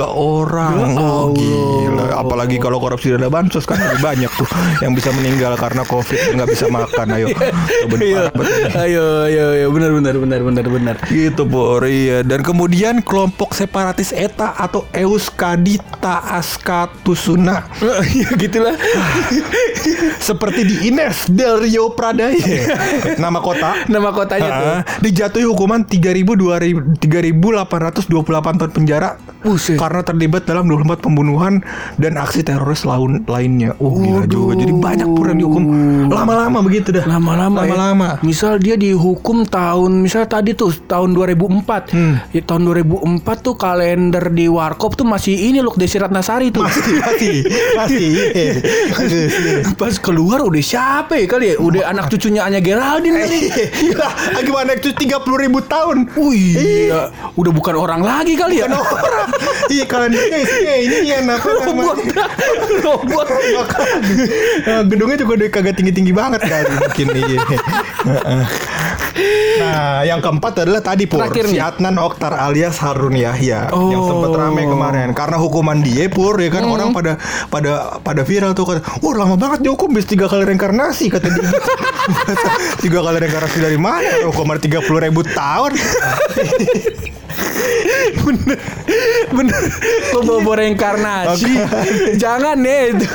orang. 0.00 0.19
Ya 0.20 1.00
Oh, 1.00 1.32
gila. 1.32 2.20
Apalagi 2.20 2.60
kalau 2.60 2.76
korupsi 2.76 3.08
dana 3.16 3.32
bansos 3.32 3.64
kan 3.64 3.80
lebih 3.80 4.04
banyak 4.04 4.30
tuh 4.36 4.48
yang 4.84 4.92
bisa 4.92 5.08
meninggal 5.16 5.56
karena 5.56 5.80
covid 5.88 6.36
nggak 6.36 6.48
bisa 6.52 6.68
makan. 6.68 7.06
Ayo. 7.16 7.26
Diparah 7.90 8.32
betul. 8.36 8.68
ayo, 8.76 9.04
ayo, 9.24 9.44
ayo, 9.56 9.66
benar, 9.72 9.90
benar, 9.96 10.14
benar, 10.20 10.40
benar, 10.44 10.66
benar. 10.68 10.96
Gitu 11.08 11.42
Pur, 11.48 11.82
iya. 11.88 12.20
Dan 12.20 12.44
kemudian 12.44 13.00
kelompok 13.00 13.56
separatis 13.56 14.12
ETA 14.12 14.52
atau 14.60 14.84
Euskadita 14.92 16.20
Askatusuna 16.36 17.64
Ya 18.12 18.28
gitulah. 18.36 18.76
seperti 20.28 20.60
di 20.68 20.76
Ines 20.92 21.26
del 21.32 21.64
Rio 21.64 21.96
Prada 21.96 22.28
nama 23.22 23.40
kota 23.40 23.88
Nama 23.88 24.08
kotanya 24.12 24.50
tuh. 24.50 24.68
Ah, 24.76 24.80
dijatuhi 25.00 25.46
hukuman 25.48 25.82
3.000 25.82 27.00
3.828 27.00 28.60
tahun 28.60 28.72
penjara 28.72 29.16
Buset. 29.40 29.80
karena 29.80 30.04
terlibat 30.04 30.44
dalam 30.44 30.68
24 30.68 31.00
pembunuhan 31.00 31.64
dan 31.96 32.20
aksi 32.20 32.44
teroris 32.44 32.84
lain 32.84 33.24
lainnya. 33.24 33.72
Oh 33.80 33.96
gila 33.96 34.28
juga. 34.28 34.52
Jadi 34.60 34.72
banyak 34.76 35.08
pura 35.16 35.32
yang 35.32 35.40
dihukum 35.40 35.64
lama-lama 36.12 36.58
begitu 36.60 36.92
dah. 36.92 37.04
Lama-lama 37.08 37.64
ya. 37.64 37.72
Lama-lama. 37.72 38.08
Misal 38.20 38.60
dia 38.60 38.76
dihukum 38.76 39.48
tahun 39.48 40.04
misal 40.04 40.28
tadi 40.28 40.52
tuh 40.52 40.76
tahun 40.84 41.16
2004. 41.16 41.96
Hmm. 41.96 42.14
Ya, 42.36 42.44
tahun 42.44 42.68
2004 42.68 43.40
tuh 43.40 43.54
kalender 43.56 44.24
di 44.28 44.44
Warkop 44.46 45.00
tuh 45.00 45.08
masih 45.08 45.32
ini 45.32 45.64
loh 45.64 45.72
Desi 45.72 45.96
Ratnasari 45.96 46.52
tuh. 46.52 46.60
Masih 46.60 47.00
masih 47.00 47.34
masih. 47.80 48.08
iya. 48.36 48.52
Aduh, 48.92 49.26
iya. 49.26 49.60
Pas 49.74 49.96
keluar 49.96 50.44
udah 50.44 50.60
siapa 50.60 51.16
ya 51.16 51.24
kali 51.24 51.54
ya? 51.54 51.56
Udah 51.56 51.82
anak 51.88 52.12
cucunya 52.12 52.44
Anya 52.44 52.60
Geraldine 52.60 53.16
kali. 53.24 53.40
Gila, 53.88 54.08
gimana 54.44 54.70
itu 54.76 54.92
30 54.92 55.42
ribu 55.48 55.58
tahun? 55.64 56.12
Wih, 56.12 56.90
iya. 56.92 57.08
udah 57.34 57.52
bukan 57.54 57.74
orang 57.78 58.04
lagi 58.04 58.36
kali 58.36 58.60
ya. 58.60 58.68
Bukan 58.68 59.00
orang. 59.00 59.29
Iya 59.74 59.84
kalendernya 59.86 60.38
isinya 60.42 60.74
ini 60.76 60.96
ya 61.06 61.18
apa 61.22 61.38
Robot. 61.70 61.96
Robot. 62.82 63.26
Nah, 64.66 64.80
gedungnya 64.82 65.16
juga 65.20 65.32
udah 65.38 65.48
kagak 65.48 65.74
tinggi-tinggi 65.78 66.10
banget 66.10 66.40
kali 66.42 66.66
mungkin 66.74 67.06
iya. 67.14 67.38
Nah, 69.60 70.00
yang 70.08 70.24
keempat 70.24 70.64
adalah 70.64 70.80
tadi 70.80 71.04
Pur, 71.04 71.20
Terakhir 71.20 71.52
si. 71.52 71.60
Adnan 71.60 72.00
Oktar 72.00 72.32
alias 72.32 72.80
Harun 72.80 73.12
Yahya 73.12 73.68
Oh. 73.70 73.92
yang 73.92 74.02
sempat 74.08 74.32
rame 74.32 74.64
kemarin 74.64 75.12
karena 75.12 75.36
hukuman 75.36 75.78
dia 75.84 76.08
Pur 76.08 76.40
ya 76.40 76.48
kan 76.48 76.64
orang 76.64 76.96
pada 76.96 77.20
pada 77.52 78.00
pada 78.00 78.22
viral 78.24 78.56
tuh 78.56 78.64
kata, 78.64 78.80
"Wah, 79.04 79.12
lama 79.14 79.36
banget 79.36 79.60
dihukum 79.62 79.92
bis 79.92 80.08
tiga 80.08 80.26
kali 80.26 80.48
reinkarnasi," 80.48 81.12
kata 81.12 81.28
dia. 81.28 81.50
tiga 82.80 83.04
kali 83.04 83.20
reinkarnasi 83.20 83.58
dari 83.60 83.76
mana? 83.76 84.24
Hukuman 84.24 84.56
30 84.56 84.80
ribu 85.04 85.20
tahun. 85.26 85.72
Bener. 88.26 88.58
Bener. 89.30 89.62
Lo 90.14 90.20
bawa 90.26 90.54
reinkarnasi. 90.60 91.52
Jangan 92.16 92.56
nih 92.60 92.96
itu, 92.96 93.06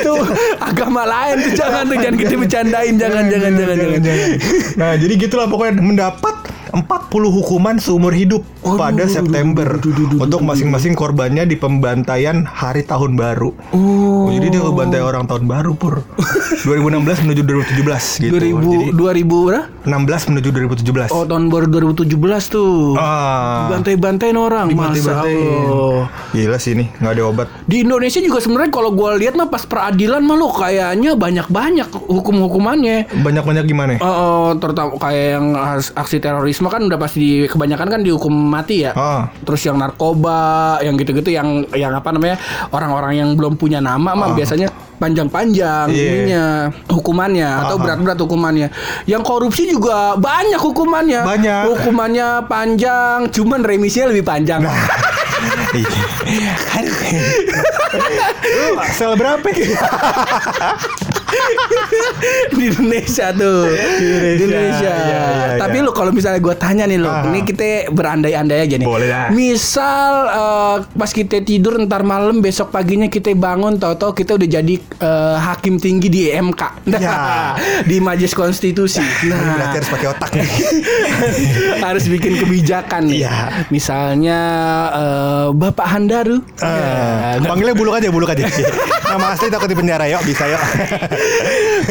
itu 0.00 0.12
agama 0.60 1.02
lain. 1.04 1.36
Tuh 1.42 1.52
jangan 1.58 1.82
tuh 1.90 1.96
jangan 1.98 2.16
kita 2.18 2.34
bercandain 2.38 2.94
jangan 2.96 3.24
jangan 3.28 3.52
jangan. 3.58 3.76
jangan, 3.78 4.30
Nah, 4.74 4.92
jadi 4.98 5.12
gitulah 5.18 5.46
pokoknya 5.50 5.82
mendapat 5.82 6.53
40 6.74 6.82
hukuman 7.32 7.78
seumur 7.78 8.10
hidup 8.10 8.42
pada 8.60 9.06
September 9.06 9.78
untuk 10.16 10.42
masing-masing 10.42 10.92
korbannya 10.92 11.46
di 11.46 11.54
pembantaian 11.54 12.42
hari 12.42 12.82
tahun 12.82 13.14
baru. 13.14 13.54
Oh, 13.70 14.26
jadi 14.28 14.50
dia 14.50 14.60
ngebantai 14.60 14.98
orang 14.98 15.24
tahun 15.24 15.46
baru 15.46 15.72
pur. 15.72 16.02
2016 16.66 17.24
menuju 17.24 17.42
2017 17.44 18.24
gitu. 18.24 18.32
2000 18.32 18.58
Jadi 18.64 18.86
2000 18.90 19.46
berapa? 19.46 19.66
16 19.84 20.28
menuju 20.32 20.48
2017. 20.50 21.12
Oh 21.12 21.22
tahun 21.22 21.46
baru 21.46 21.66
2017 21.68 22.08
tuh 22.48 22.96
Ah. 22.96 23.68
bantai-bantain 23.70 24.32
orang 24.32 24.72
masa. 24.72 25.22
Allah 25.22 26.08
Gila 26.32 26.56
sih 26.56 26.72
ini 26.72 26.88
nggak 26.96 27.12
ada 27.12 27.22
obat. 27.24 27.46
di 27.64 27.84
Indonesia 27.84 28.18
juga 28.18 28.40
sebenarnya 28.40 28.72
kalau 28.72 28.90
gue 28.90 29.10
lihat 29.20 29.36
mah 29.36 29.46
pas 29.46 29.62
peradilan 29.62 30.20
mah 30.20 30.34
lo 30.34 30.48
kayaknya 30.50 31.14
banyak-banyak 31.14 31.88
hukum-hukumannya 31.92 33.12
Banyak-banyak 33.14 33.64
gimana? 33.64 33.92
Oh, 34.00 34.08
oh, 34.08 34.48
terutama 34.56 34.96
kayak 34.96 35.26
yang 35.36 35.46
aksi 35.92 36.16
terorisme 36.18 36.63
kan 36.68 36.82
udah 36.84 36.98
pasti 36.98 37.44
kebanyakan 37.44 37.88
kan 37.88 38.00
dihukum 38.00 38.30
mati 38.30 38.84
ya. 38.84 38.92
Ah. 38.92 39.28
Terus 39.42 39.64
yang 39.64 39.76
narkoba, 39.76 40.78
yang 40.80 40.94
gitu-gitu 40.94 41.30
yang 41.30 41.64
yang 41.72 41.92
apa 41.92 42.10
namanya 42.10 42.36
orang-orang 42.70 43.12
yang 43.16 43.28
belum 43.32 43.56
punya 43.56 43.78
nama 43.78 44.12
mah 44.12 44.32
biasanya 44.32 44.68
panjang-panjang 44.94 45.86
Ah. 45.86 45.92
Iya. 45.92 46.06
ininya 46.06 46.44
hukumannya 46.86 47.48
atau 47.66 47.76
Ah. 47.76 47.82
berat-berat 47.82 48.18
hukumannya. 48.20 48.68
Yang 49.04 49.22
korupsi 49.22 49.66
juga 49.66 50.14
banyak 50.14 50.60
hukumannya. 50.60 51.20
Banyak. 51.22 51.62
Hukumannya 51.66 52.28
panjang, 52.46 53.26
cuman 53.28 53.60
remisinya 53.60 54.14
lebih 54.14 54.24
panjang. 54.24 54.62
Iya. 56.24 56.54
Lu 58.54 58.80
sel 58.88 59.12
berapa? 59.12 59.44
di 62.54 62.64
Indonesia 62.66 63.26
tuh 63.30 63.68
di 63.98 64.06
Indonesia, 64.40 64.82
Iya, 64.84 64.96
iya, 64.96 65.22
iya. 65.46 65.58
tapi 65.58 65.76
lu 65.78 65.90
kalau 65.90 66.10
misalnya 66.10 66.38
gue 66.38 66.54
tanya 66.54 66.84
nih 66.84 66.96
lo 66.96 67.06
Ah. 67.06 67.22
ini 67.24 67.42
kita 67.42 67.64
berandai-andai 67.90 68.58
aja 68.60 68.76
nih 68.76 68.84
Boleh 68.84 69.06
lah. 69.06 69.28
misal 69.30 70.12
eh, 70.26 70.76
pas 70.88 71.10
kita 71.10 71.40
tidur 71.40 71.78
ntar 71.80 72.02
malam 72.02 72.38
besok 72.38 72.70
paginya 72.70 73.06
kita 73.06 73.30
bangun 73.32 73.76
tahu-tahu 73.76 74.12
kita 74.14 74.34
udah 74.34 74.48
jadi 74.50 74.74
eh, 74.78 75.36
hakim 75.38 75.76
tinggi 75.76 76.08
di 76.08 76.22
MK 76.28 76.62
nah, 76.86 76.98
Ya. 76.98 77.18
di 77.90 77.98
Majelis 77.98 78.32
Konstitusi 78.32 78.98
Berarti 78.98 79.26
nah 79.28 79.70
harus 79.70 79.88
pakai 79.88 80.08
otak 80.08 80.30
nih. 80.32 80.48
harus 81.86 82.04
bikin 82.06 82.36
kebijakan 82.36 83.02
nih 83.04 83.22
Iya. 83.22 83.66
misalnya 83.68 84.38
eh, 84.90 85.46
Bapak 85.52 85.86
Handaru 85.88 86.38
Ah, 86.60 87.36
Ya, 87.36 87.42
panggilnya 87.42 87.74
buluk 87.74 87.92
aja, 87.92 88.08
buluk 88.08 88.28
aja. 88.28 88.46
Nama 89.04 89.26
asli 89.30 89.46
takut 89.46 89.66
di 89.66 89.74
penjara, 89.74 90.06
yuk 90.06 90.22
bisa 90.22 90.46
yuk. 90.46 90.60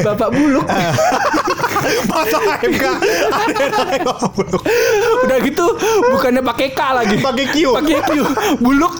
Bapak 0.03 0.29
Buluk 0.33 0.67
Masa 2.07 2.37
buluk. 4.33 4.63
Udah 5.27 5.37
gitu 5.43 5.65
bukannya 6.13 6.41
pakai 6.43 6.67
K 6.73 6.81
lagi. 6.93 7.15
Pakai 7.19 7.45
Q. 7.51 7.55
Pakai 7.75 7.99
Q. 8.03 8.11
Buluk. 8.59 8.95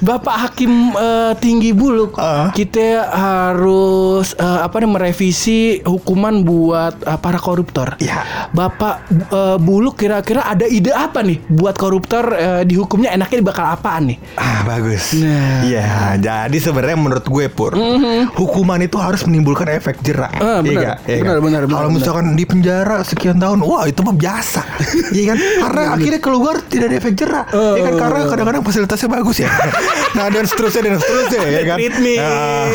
Bapak 0.00 0.36
Hakim 0.48 0.94
eh, 0.96 1.32
Tinggi 1.38 1.70
Buluk. 1.76 2.16
Ah. 2.16 2.50
Kita 2.52 3.10
harus 3.10 4.32
eh, 4.36 4.60
apa 4.64 4.80
nih 4.80 4.90
merevisi 4.90 5.60
hukuman 5.84 6.42
buat 6.44 6.94
eh, 7.04 7.18
para 7.20 7.38
koruptor. 7.40 7.96
Iya. 8.00 8.50
Bapak 8.52 8.94
eh, 9.10 9.56
Buluk 9.60 10.00
kira-kira 10.00 10.46
ada 10.46 10.66
ide 10.66 10.92
apa 10.94 11.20
nih 11.20 11.42
buat 11.48 11.76
koruptor 11.76 12.32
eh, 12.34 12.62
dihukumnya 12.64 13.12
enaknya 13.14 13.42
bakal 13.44 13.66
apaan 13.72 14.14
nih? 14.14 14.18
Ah 14.36 14.62
bagus. 14.64 15.16
Nah. 15.16 15.62
Iya, 15.64 16.16
jadi 16.20 16.58
sebenarnya 16.60 16.98
menurut 16.98 17.26
gue 17.26 17.46
pur, 17.52 17.72
hukuman 18.36 18.80
itu 18.80 18.96
harus 18.96 19.22
menimbulkan 19.26 19.68
efek 19.70 20.00
jerak. 20.00 20.32
Ya 20.40 20.69
Iya 20.70 20.78
benar. 20.80 20.96
Iya 21.00 21.16
Benar, 21.16 21.32
kan? 21.32 21.42
benar, 21.42 21.62
benar, 21.62 21.76
Kalau 21.76 21.90
misalkan 21.90 22.24
di 22.32 22.44
penjara 22.44 22.96
sekian 23.02 23.36
tahun, 23.36 23.58
wah 23.60 23.84
itu 23.84 24.00
mah 24.00 24.14
biasa. 24.14 24.62
Iya 25.10 25.24
kan? 25.26 25.38
Karena 25.60 25.82
akhirnya 25.90 26.20
keluar 26.20 26.54
tidak 26.62 26.86
ada 26.86 26.96
efek 26.96 27.12
jerah. 27.14 27.44
Iya 27.50 27.80
kan? 27.82 27.94
Karena 27.96 28.18
kadang-kadang 28.24 28.62
fasilitasnya 28.62 29.08
bagus 29.10 29.36
ya. 29.38 29.50
nah 30.16 30.26
dan 30.26 30.44
seterusnya 30.44 30.82
dan 30.84 30.96
seterusnya 30.96 31.40
ya 31.44 31.62
kan. 31.64 31.76
Nah, 31.80 32.66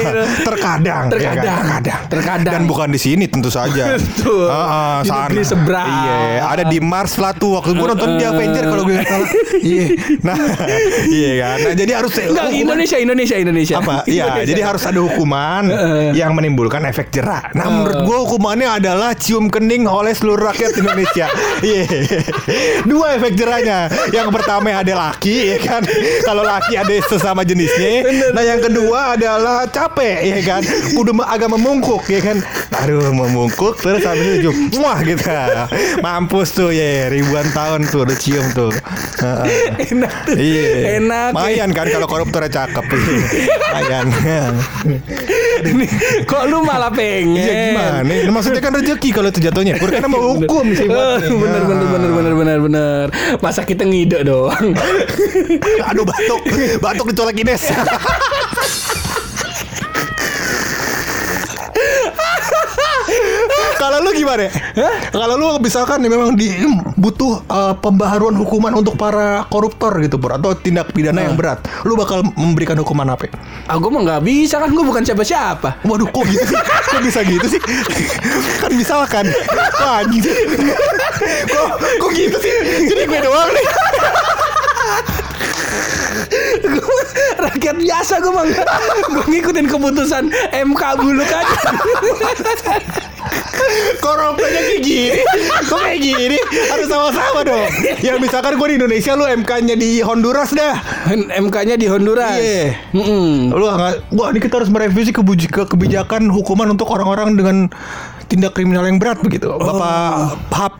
terkadang, 0.42 0.84
ya 0.86 0.92
kan? 0.98 1.06
Terkadang. 1.10 1.44
terkadang, 1.58 2.02
Terkadang. 2.08 2.54
Dan 2.54 2.64
bukan 2.66 2.88
di 2.90 3.00
sini 3.00 3.25
tentu 3.25 3.48
saja. 3.48 3.96
Betul. 3.96 4.48
Ah, 4.48 4.56
ah, 4.56 4.96
Di 5.00 5.10
sana. 5.10 5.22
negeri 5.25 5.44
seberang. 5.44 5.88
Iya, 5.88 6.18
ada 6.46 6.64
di 6.66 6.78
Mars 6.80 7.14
lah 7.16 7.32
tuh 7.32 7.56
waktu 7.56 7.72
gue 7.72 7.88
nonton 7.88 8.10
di 8.16 8.25
Avenger 8.25 8.64
kalau 8.66 8.84
gue 8.84 8.96
nggak 8.96 9.08
salah. 9.08 9.30
Iya. 9.58 9.86
Nah, 10.22 10.36
iya 11.08 11.32
kan. 11.38 11.58
Nah, 11.62 11.74
jadi 11.74 11.92
harus 11.94 12.12
Enggak, 12.16 12.46
Indonesia, 12.52 12.98
Indonesia, 12.98 13.36
Indonesia. 13.38 13.75
apa? 13.78 13.96
Iya, 14.06 14.25
jadi 14.44 14.62
harus 14.62 14.84
ada 14.84 15.00
hukuman 15.00 15.64
yang 16.12 16.32
menimbulkan 16.34 16.84
efek 16.86 17.12
jerah. 17.12 17.52
Nah, 17.54 17.85
menurut 17.86 18.01
gua 18.01 18.18
hukumannya 18.25 18.70
adalah 18.82 19.13
cium 19.13 19.46
kening 19.48 19.86
oleh 19.86 20.12
seluruh 20.12 20.50
rakyat 20.50 20.74
Indonesia. 20.75 21.30
Iya. 21.65 21.88
Dua 22.84 23.15
efek 23.18 23.38
jerahnya. 23.38 23.88
Yang 24.12 24.30
pertama 24.34 24.70
ada 24.75 24.94
laki, 24.94 25.56
ya 25.56 25.58
kan? 25.62 25.82
Kalau 26.22 26.42
laki 26.42 26.75
ada 26.75 26.94
sesama 27.06 27.42
jenisnya. 27.42 28.06
Nah, 28.34 28.44
yang 28.44 28.60
kedua 28.60 29.15
adalah 29.15 29.65
capek, 29.65 30.25
ya 30.25 30.42
kan? 30.42 30.62
Kudu 30.94 31.15
me- 31.15 31.25
agak 31.25 31.50
memungkuk, 31.50 32.06
ya 32.06 32.22
kan? 32.22 32.38
Aduh, 32.84 33.10
memungkuk 33.10 33.80
terus 33.80 34.04
habis 34.04 34.42
itu 34.42 34.51
cium. 34.51 34.84
Wah, 34.84 35.00
gitu. 35.01 35.25
Mampus 36.01 36.54
tuh 36.54 36.70
ya, 36.70 37.08
ribuan 37.10 37.46
tahun 37.50 37.88
tuh 37.89 38.04
udah 38.06 38.18
cium 38.18 38.46
tuh. 38.54 38.72
Enak 39.80 40.13
tuh. 40.27 40.36
Iya. 40.38 41.01
Enak. 41.01 41.30
Mayan 41.34 41.70
kan 41.72 41.88
kalau 41.89 42.06
koruptornya 42.06 42.51
cakep. 42.51 42.84
Mayan. 43.74 44.06
Ini 45.65 45.86
kok 46.27 46.46
lu 46.46 46.62
malah 46.62 46.92
pengen? 46.92 47.39
Iya 47.42 47.54
gimana? 47.75 48.32
Maksudnya 48.32 48.62
kan 48.63 48.72
rezeki 48.75 49.10
kalau 49.12 49.27
itu 49.29 49.39
jatuhnya. 49.44 49.75
Pur 49.75 49.91
karena 49.91 50.08
mau 50.08 50.24
hukum 50.39 50.65
sih. 50.72 50.88
Bener 51.46 51.63
bener 51.67 51.86
bener 51.91 52.12
bener 52.15 52.34
bener 52.34 52.58
bener. 52.63 53.05
Masa 53.44 53.67
kita 53.67 53.84
ngide 53.84 54.24
doang. 54.24 54.72
Aduh 55.91 56.05
batuk, 56.08 56.41
batuk 56.79 57.05
dicolek 57.12 57.38
Ines. 57.41 57.63
Kalau 63.86 64.01
lu 64.01 64.12
gimana? 64.18 64.50
Kalau 65.13 65.36
lu 65.38 65.48
misalkan 65.62 66.01
nih 66.01 66.10
memang 66.10 66.34
di 66.34 66.50
butuh 66.98 67.46
eh, 67.46 67.74
pembaharuan 67.77 68.34
hukuman 68.34 68.74
untuk 68.74 68.98
para 68.98 69.46
koruptor 69.46 70.01
gitu, 70.01 70.18
Pur, 70.18 70.34
atau 70.34 70.58
tindak 70.58 70.89
pidana 70.89 71.22
yang 71.22 71.38
berat, 71.38 71.62
lu 71.86 71.94
bakal 71.94 72.25
memberikan 72.34 72.74
hukuman 72.82 73.13
apa? 73.13 73.30
Aku 73.70 73.94
mah 73.94 74.01
nggak 74.01 74.22
bisa 74.25 74.58
kan, 74.58 74.74
gue 74.74 74.82
bukan 74.82 75.06
siapa-siapa. 75.06 75.86
Waduh 75.86 76.10
kok 76.10 76.25
gitu 76.25 76.46
sih? 76.50 76.58
Kok 76.58 77.01
bisa 77.06 77.20
gitu 77.22 77.46
sih? 77.46 77.62
kan 78.56 78.72
misalkan 78.74 79.25
anjing 79.77 80.50
Kok, 81.46 81.70
kok 81.77 82.12
gitu 82.18 82.38
sih? 82.42 82.54
Jadi 82.89 83.01
gue 83.06 83.20
doang 83.22 83.50
nih 83.54 83.65
Rakyat 87.36 87.75
biasa 87.77 88.13
gue 88.24 88.32
mah 88.34 88.46
Gue 89.12 89.24
ngikutin 89.30 89.68
keputusan 89.68 90.24
MK 90.54 90.82
buluk 90.98 91.30
aja. 93.46 94.00
Koruptornya 94.00 94.62
kayak 94.62 94.82
gini 94.84 95.20
Kok 95.68 95.80
kayak 95.82 96.00
gini? 96.00 96.38
Harus 96.72 96.88
sama-sama 96.88 97.39
dong 97.44 97.70
Ya 98.01 98.18
misalkan 98.20 98.56
gue 98.58 98.68
di 98.72 98.75
Indonesia 98.80 99.12
Lu 99.18 99.25
MK-nya 99.25 99.75
di 99.77 100.00
Honduras 100.01 100.51
dah 100.56 100.80
MK-nya 101.36 101.75
di 101.75 101.88
Honduras. 101.89 102.39
Iya. 102.39 102.75
Mm-mm. 102.96 103.54
Lu 103.54 103.65
nggak 103.65 104.13
Wah 104.15 104.30
ini 104.32 104.39
kita 104.42 104.62
harus 104.62 104.70
merevisi 104.72 105.12
kebijakan 105.13 106.30
hukuman 106.32 106.72
Untuk 106.74 106.89
orang-orang 106.92 107.38
dengan 107.38 107.58
tindak 108.25 108.51
kriminal 108.51 108.84
yang 108.84 108.98
berat 108.98 109.20
begitu. 109.20 109.48
Bapak 109.51 110.34
Hap. 110.50 110.74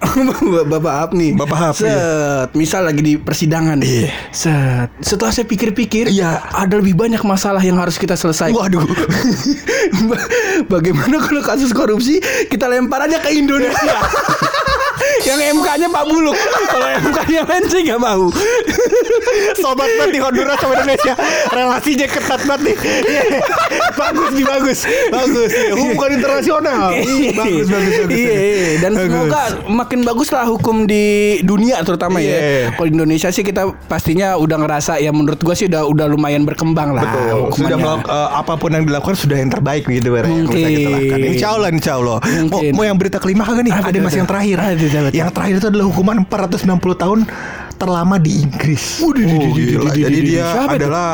Bapak 0.66 0.94
Apni 1.04 1.32
Bapak 1.32 1.58
Hap, 1.58 1.76
Set 1.76 2.50
Misal 2.54 2.84
lagi 2.84 3.00
di 3.00 3.14
persidangan 3.16 3.80
Iya. 3.80 4.10
Set 4.30 4.90
Setelah 4.98 5.30
saya 5.30 5.44
pikir-pikir 5.44 6.08
Iya. 6.08 6.40
Ada 6.56 6.78
lebih 6.78 6.96
banyak 6.96 7.22
masalah 7.22 7.60
yang 7.60 7.76
harus 7.76 7.96
kita 7.96 8.14
selesaikan 8.14 8.56
Waduh. 8.56 8.84
Ba- 10.08 10.28
Bagaimana 10.74 11.20
kalau 11.20 11.42
kasus 11.42 11.70
korupsi 11.70 12.18
Kita 12.48 12.66
lempar 12.66 13.04
aja 13.04 13.20
ke 13.20 13.30
Indonesia? 13.32 13.96
Yang 15.26 15.58
MK-nya 15.58 15.88
Pak 15.90 16.06
Buluk. 16.06 16.38
Kalau 16.66 16.88
MK-nya 17.04 17.42
lain 17.44 17.66
sih 17.66 17.82
gak 17.84 17.98
mau. 17.98 18.30
Sobat 19.56 19.90
banget 19.92 20.12
di 20.12 20.20
Honduras 20.22 20.58
sama 20.58 20.78
Indonesia. 20.78 21.14
Relasinya 21.50 22.08
ketat 22.08 22.42
banget 22.44 22.62
nih. 22.64 22.76
Iya. 23.04 23.22
Bagus 23.92 24.30
nih 24.32 24.46
bagus 24.46 24.80
Bagus 25.08 25.52
iya. 25.52 25.72
Hubungan 25.74 26.12
internasional 26.14 26.86
Ih, 26.92 27.32
Bagus 27.32 27.68
bagus 27.68 27.94
bagus 27.96 28.12
Iya 28.12 28.34
iya. 28.34 28.70
Dan 28.80 28.92
Bagus. 28.92 29.06
semoga 29.06 29.42
makin 29.68 30.00
bagus 30.02 30.30
lah 30.30 30.46
hukum 30.46 30.84
di 30.84 31.06
dunia 31.42 31.80
terutama 31.82 32.18
Iya. 32.18 32.34
ya 32.34 32.42
Kalau 32.72 32.88
di 32.88 32.94
Indonesia 32.94 33.30
sih 33.30 33.42
kita 33.42 33.62
pastinya 33.86 34.36
udah 34.36 34.58
ngerasa 34.58 34.98
Ya 34.98 35.10
menurut 35.10 35.38
gua 35.38 35.54
sih 35.54 35.66
udah 35.66 35.86
udah 35.86 36.06
lumayan 36.08 36.44
berkembang 36.44 36.92
lah 36.92 37.04
Betul. 37.04 37.22
Sudah 37.22 37.36
hukumannya. 37.40 37.78
melak- 37.78 38.08
eh, 38.08 38.30
apa 38.36 38.54
pun 38.56 38.70
yang 38.72 38.84
dilakukan 38.84 39.16
sudah 39.16 39.38
yang 39.38 39.50
terbaik 39.50 39.84
gitu 39.86 40.10
kita 40.10 40.28
Mungkin. 40.28 41.20
Insya 41.26 41.48
Allah, 41.52 41.70
insya 41.70 41.94
Allah. 41.96 42.18
Mau, 42.46 42.62
mau 42.74 42.84
yang 42.84 42.96
berita 42.96 43.18
kelima 43.18 43.44
kagak 43.44 43.64
nih? 43.64 43.72
Ah, 43.72 43.84
Ada 43.86 44.00
masih 44.00 44.20
yang 44.20 44.30
terakhir. 44.30 44.58
Ah. 44.58 44.72
Yang 45.12 45.30
terakhir 45.32 45.56
itu 45.56 45.68
adalah 45.68 45.86
hukuman 45.86 46.18
460 46.24 46.66
tahun 46.96 47.20
terlama 47.76 48.16
di 48.16 48.42
Inggris. 48.42 49.04
Oh, 49.04 49.12
di- 49.12 49.28
di- 49.28 49.36
di- 49.36 49.52
gila. 49.52 49.92
di- 49.92 50.00
di- 50.00 50.04
Jadi 50.04 50.20
di- 50.20 50.28
dia 50.32 50.46
siapa 50.48 50.76
itu? 50.76 50.80
adalah 50.84 51.10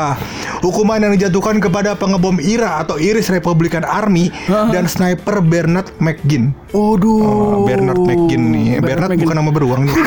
hukuman 0.62 0.98
yang 1.02 1.12
dijatuhkan 1.18 1.58
kepada 1.58 1.98
pengebom 1.98 2.38
IRA 2.38 2.82
atau 2.82 2.96
Irish 2.96 3.28
Republican 3.28 3.82
Army 3.82 4.30
dan 4.70 4.86
sniper 4.86 5.42
Bernard 5.42 5.90
McGinn. 5.98 6.54
Waduh. 6.70 7.20
Oh, 7.20 7.66
Bernard 7.66 8.00
McGinn 8.00 8.48
nih. 8.50 8.80
Bernard, 8.80 9.12
McGinn. 9.12 9.26
bukan 9.26 9.36
nama 9.36 9.50
beruang 9.50 9.82
nih. 9.84 9.96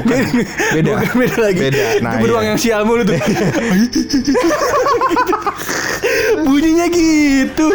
Bukan. 0.00 0.22
Beda. 0.70 0.90
Bukan, 0.96 1.08
beda 1.18 1.38
lagi. 1.50 1.60
Beda. 1.60 1.84
Nah, 2.00 2.10
itu 2.14 2.22
beruang 2.24 2.44
iya. 2.46 2.50
yang 2.54 2.58
sial 2.62 2.82
mulu 2.86 3.02
tuh. 3.04 3.18
Bunyinya 6.46 6.86
gitu. 6.90 7.66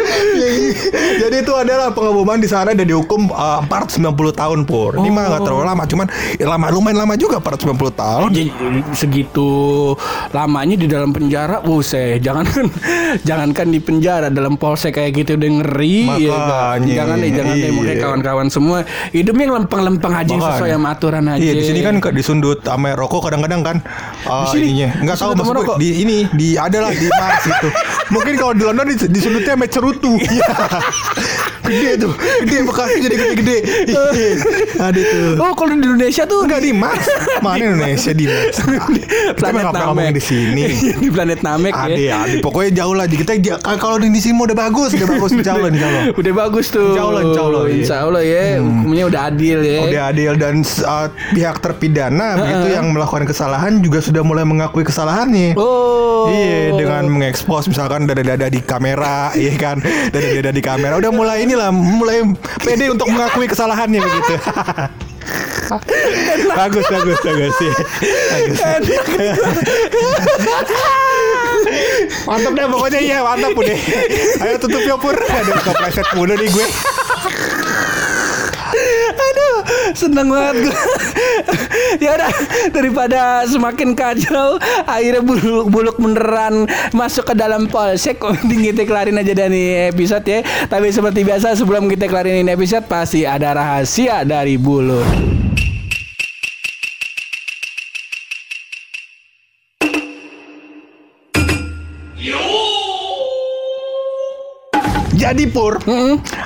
Jadi 1.22 1.36
itu 1.40 1.52
adalah 1.54 1.92
pengeboman 1.94 2.40
di 2.40 2.48
sana 2.50 2.74
dan 2.74 2.84
dihukum 2.86 3.30
uh, 3.30 3.62
490 3.68 4.32
tahun 4.36 4.58
pur. 4.66 4.98
Ini 4.98 5.08
mah 5.12 5.24
nggak 5.32 5.42
terlalu 5.44 5.64
lama, 5.64 5.82
cuman 5.86 6.06
ya 6.36 6.46
lama 6.50 6.66
lumayan 6.72 6.98
lama 7.06 7.14
juga 7.14 7.38
490 7.38 7.94
tahun. 7.94 8.05
Jadi, 8.28 8.44
segitu 8.92 9.50
lamanya 10.30 10.74
di 10.74 10.86
dalam 10.86 11.10
penjara, 11.10 11.58
buset, 11.58 12.18
jangankan 12.18 12.66
jangankan 13.28 13.66
di 13.66 13.78
penjara 13.78 14.28
dalam 14.28 14.54
polsek 14.54 14.94
kayak 14.94 15.14
gitu 15.14 15.34
udah 15.34 15.50
ngeri 15.60 15.98
ya. 16.20 16.32
Makanya, 16.32 16.94
Jangan 16.96 17.16
deh, 17.18 17.30
jangan 17.30 17.54
deh, 17.54 17.62
iya. 17.62 17.72
makanya 17.72 17.96
kawan-kawan 18.00 18.48
semua 18.48 18.78
hidupnya 19.10 19.44
yang 19.44 19.54
lempeng-lempeng 19.60 20.12
aja 20.12 20.28
yang 20.28 20.42
sesuai 20.42 20.70
sama 20.72 20.88
aturan 20.90 21.24
aja. 21.26 21.40
Iya 21.40 21.52
di 21.52 21.64
sini 21.64 21.80
kan 21.80 21.94
ke- 21.98 22.12
disundut 22.12 22.58
sama 22.60 22.92
rokok 22.92 23.26
kadang-kadang 23.26 23.60
kan 23.62 23.76
uh, 24.24 24.48
sini? 24.48 24.72
ininya 24.72 24.88
nggak 25.02 25.16
tahu 25.16 25.30
Disundut 25.32 25.54
maksud 25.54 25.68
gue 25.68 25.76
di 25.78 25.90
ini 26.00 26.18
di 26.32 26.48
ada 26.54 26.78
lah 26.80 26.92
di 26.92 27.06
Mars 27.08 27.44
itu. 27.44 27.68
Mungkin 28.06 28.34
kalau 28.36 28.52
di 28.54 28.62
London 28.62 28.86
dis- 28.88 29.10
disundutnya 29.10 29.54
sama 29.54 29.66
cerutu. 29.66 30.14
Iya. 30.26 30.52
gede 31.66 31.92
tuh, 31.98 32.12
gede 32.44 32.62
bekasnya 32.62 32.98
jadi 33.02 33.16
gede-gede. 33.16 33.56
Iya. 33.88 34.02
Ada 34.78 35.00
tuh. 35.02 35.32
Oh, 35.36 35.52
kalau 35.52 35.72
di 35.72 35.82
Indonesia 35.82 36.22
tuh 36.22 36.46
Enggak 36.46 36.62
di 36.62 36.70
Mars. 36.70 37.06
Mana 37.42 37.74
Indonesia 37.96 38.12
di? 38.12 38.24
Kita 39.36 39.48
ngapa 39.52 39.72
Namek 39.72 39.84
ngomong 39.88 40.12
di 40.12 40.22
sini. 40.22 40.62
di 41.02 41.08
planet 41.08 41.40
Namek 41.40 41.72
Ade, 41.72 42.04
ya. 42.04 42.24
ade, 42.24 42.44
pokoknya 42.44 42.70
jauh 42.84 42.94
lah. 42.94 43.06
Kita 43.08 43.32
kalau 43.80 43.96
di 43.96 44.20
sini 44.20 44.36
udah 44.36 44.56
bagus, 44.56 44.92
udah 44.92 45.08
bagus 45.08 45.30
insya 45.36 45.52
Allah, 45.56 45.70
insya 45.72 45.86
Allah. 45.88 46.02
Udah 46.12 46.32
bagus 46.36 46.66
tuh. 46.68 46.92
Insya 46.92 47.02
Allah, 47.02 47.20
insya 47.24 47.42
Allah, 47.42 47.62
iya. 47.64 47.76
Insya 47.80 47.96
Allah 48.04 48.22
ya, 48.22 48.42
hukumnya 48.60 49.04
udah 49.08 49.20
adil 49.32 49.58
ya. 49.64 49.80
Udah 49.88 50.02
adil 50.12 50.32
dan 50.36 50.54
uh, 50.84 51.08
pihak 51.32 51.56
terpidana 51.64 52.28
begitu 52.36 52.66
yang 52.76 52.86
melakukan 52.92 53.24
kesalahan 53.24 53.80
juga 53.80 53.98
sudah 54.04 54.22
mulai 54.22 54.44
mengakui 54.44 54.84
kesalahannya. 54.84 55.56
Oh. 55.56 56.28
Iya 56.28 56.74
dengan 56.74 57.06
mengekspos 57.06 57.70
misalkan 57.70 58.04
dada-dada 58.10 58.50
di 58.50 58.58
kamera, 58.58 59.30
iya 59.38 59.54
kan, 59.54 59.78
dada-dada 60.10 60.50
di 60.50 60.62
kamera. 60.62 60.98
Udah 60.98 61.12
mulai 61.14 61.46
inilah, 61.46 61.70
mulai 61.70 62.26
pede 62.58 62.90
untuk 62.90 63.06
mengakui 63.08 63.46
kesalahannya 63.46 64.00
begitu. 64.02 64.34
Bagus, 66.54 66.86
bagus, 66.86 67.18
bagus 67.22 67.52
sih. 67.58 67.72
Bagus. 68.30 68.60
mantap 72.26 72.52
deh 72.54 72.66
pokoknya 72.70 73.00
iya 73.02 73.18
mantap 73.22 73.50
udah. 73.54 73.78
Ayo 74.42 74.54
tutup 74.62 74.82
ya 74.82 74.96
pur. 74.98 75.16
Aduh 75.16 75.54
kepleset 75.58 76.08
mulu 76.14 76.34
nih 76.38 76.48
gue. 76.50 76.66
Seneng 80.00 80.28
banget 80.30 80.68
gue. 80.68 80.76
ya 82.04 82.16
udah 82.16 82.32
daripada 82.72 83.20
semakin 83.48 83.96
kacau, 83.96 84.58
akhirnya 84.84 85.22
buluk, 85.22 85.66
buluk 85.70 85.96
beneran 85.98 86.68
masuk 86.92 87.32
ke 87.32 87.34
dalam 87.36 87.68
polsek. 87.70 88.20
Mending 88.24 88.74
kita 88.74 88.82
kelarin 88.84 89.20
aja 89.20 89.32
dari 89.32 89.90
episode 89.90 90.26
ya. 90.26 90.40
Tapi 90.66 90.92
seperti 90.92 91.24
biasa 91.24 91.56
sebelum 91.56 91.88
kita 91.90 92.10
kelarin 92.10 92.44
ini 92.44 92.52
episode 92.52 92.86
pasti 92.86 93.24
ada 93.24 93.56
rahasia 93.56 94.22
dari 94.22 94.58
buluk. 94.58 95.36
Jadi 105.16 105.50
Pur, 105.50 105.82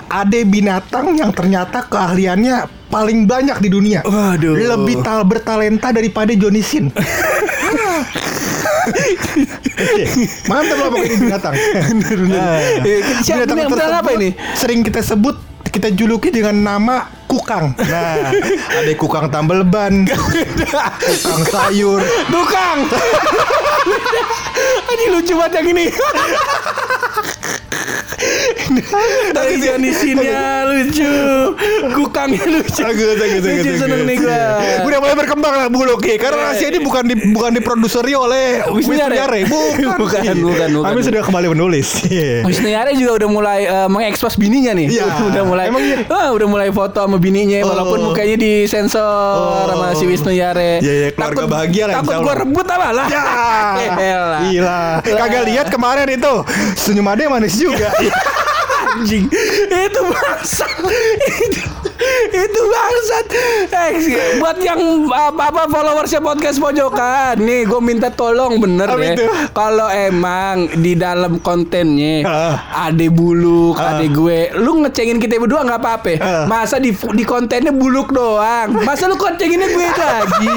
ada 0.09 0.41
binatang 0.49 1.13
yang 1.13 1.37
ternyata 1.37 1.85
keahliannya 1.85 2.80
paling 2.91 3.25
banyak 3.25 3.57
di 3.63 3.69
dunia. 3.71 4.01
Waduh. 4.03 4.59
Lebih 4.59 5.01
tal 5.01 5.23
bertalenta 5.23 5.95
daripada 5.95 6.35
Johnny 6.35 6.61
Sin. 6.61 6.91
Oke, 9.81 10.05
Mantap 10.51 10.77
lah 10.77 10.89
pokoknya 10.91 11.07
ini 11.07 11.17
binatang. 11.23 11.55
Nah, 12.27 12.59
Eh, 12.83 13.01
siapa 13.23 13.47
binatang 13.47 13.57
ini 13.57 13.63
yang 13.63 13.71
beneran 13.71 13.97
apa 14.03 14.11
ini? 14.19 14.29
Sering 14.59 14.81
kita 14.83 15.01
sebut 15.01 15.37
kita 15.71 15.95
juluki 15.95 16.35
dengan 16.35 16.59
nama 16.59 17.07
kukang. 17.31 17.71
Nah, 17.79 18.35
ada 18.35 18.93
kukang 18.99 19.31
tambal 19.31 19.63
ban, 19.63 20.03
kukang 20.03 21.43
sayur, 21.47 22.03
Tukang. 22.27 22.91
Ini 24.91 25.05
lucu 25.15 25.39
banget 25.39 25.63
yang 25.63 25.69
ini. 25.71 25.87
Tapi 29.37 29.53
Janisinnya 29.57 30.41
lucu, 30.65 31.11
kukangnya 31.93 32.45
lucu. 32.47 32.81
Bagus, 32.81 33.07
bagus, 33.17 33.43
bagus, 33.43 33.63
Lucu 33.63 33.73
seneng 33.77 34.03
nih 34.05 34.17
gua. 34.17 34.43
Udah 34.83 34.99
mulai 34.99 35.17
berkembang 35.17 35.55
lah 35.55 35.67
Bu 35.67 35.83
Loki 35.83 36.15
Karena 36.17 36.49
rahasia 36.49 36.69
ini 36.69 36.79
bukan 36.79 37.03
di, 37.05 37.15
bukan 37.31 37.51
diproduseri 37.53 38.13
oleh 38.13 38.63
Wisnu 38.69 38.95
Wisnu 38.95 38.95
Yare? 38.97 39.15
Yare 39.17 39.41
Bukan 39.45 39.97
Bukan, 40.01 40.21
Iya. 40.21 40.35
bukan, 40.37 40.69
bukan. 40.73 40.87
Kami 40.87 41.01
sudah 41.03 41.23
kembali 41.23 41.47
menulis 41.51 41.89
Iya. 42.05 42.43
Wisnu 42.49 42.69
Yare 42.69 42.91
juga 42.95 43.13
udah 43.17 43.29
mulai 43.29 43.61
eh, 43.63 43.89
mengekspos 43.89 44.35
bininya 44.37 44.73
nih. 44.73 44.87
Iya. 44.91 45.05
udah 45.27 45.43
mulai. 45.45 45.65
Emang 45.69 45.83
iya? 45.83 45.99
Ah, 46.07 46.31
udah 46.31 46.47
mulai 46.47 46.69
foto 46.71 46.99
sama 46.99 47.17
bininya 47.17 47.59
Oh. 47.61 47.69
walaupun 47.69 47.99
mukanya 48.07 48.37
disensor 48.37 49.67
sama 49.67 49.93
si 49.93 50.05
Wisnu 50.05 50.31
Yare. 50.31 50.79
Iya, 50.79 50.93
iya, 50.97 51.09
keluarga 51.11 51.45
bahagia 51.47 51.85
lah, 51.87 51.95
Takut 52.01 52.15
Allah. 52.17 52.35
rebut 52.39 52.67
apa 52.67 52.89
lah. 52.91 53.07
Ya 53.07 53.25
Elah. 53.97 54.41
Gila 54.43 54.81
Kagak 55.03 55.43
lihat 55.45 55.67
kemarin 55.69 56.07
itu 56.09 56.33
Senyum 56.75 57.07
ade 57.07 57.27
manis 57.27 57.55
juga 57.55 57.91
anjing. 58.97 59.27
Itu 59.71 60.01
bangsat. 60.11 60.71
Itu, 60.81 61.90
itu 62.27 62.61
bangsat. 62.63 63.27
Eh, 63.71 63.93
buat 64.37 64.59
yang 64.59 64.81
apa 65.07 65.51
apa 65.51 65.63
followersnya 65.67 66.19
podcast 66.19 66.57
pojokan 66.57 67.37
nih 67.39 67.65
gue 67.65 67.81
minta 67.81 68.09
tolong 68.09 68.57
bener 68.57 68.89
Apa 68.89 69.03
ya. 69.03 69.15
kalau 69.51 69.89
emang 69.89 70.69
di 70.75 70.95
dalam 70.95 71.39
kontennya 71.39 72.23
Ah. 72.23 72.57
ade 72.87 73.09
buluk 73.09 73.77
Ah. 73.77 73.95
ade 73.95 74.09
gue 74.09 74.39
lu 74.57 74.81
ngecengin 74.81 75.17
kita 75.17 75.37
berdua 75.37 75.63
nggak 75.63 75.79
apa-apa. 75.79 76.13
Ah. 76.17 76.45
masa 76.47 76.77
di 76.77 76.91
di 76.93 77.25
kontennya 77.25 77.71
buluk 77.71 78.11
doang? 78.11 78.81
Masa 78.81 79.07
lu 79.07 79.17
kontenginnya 79.17 79.69
gue 79.69 79.89
lagi? 79.91 80.57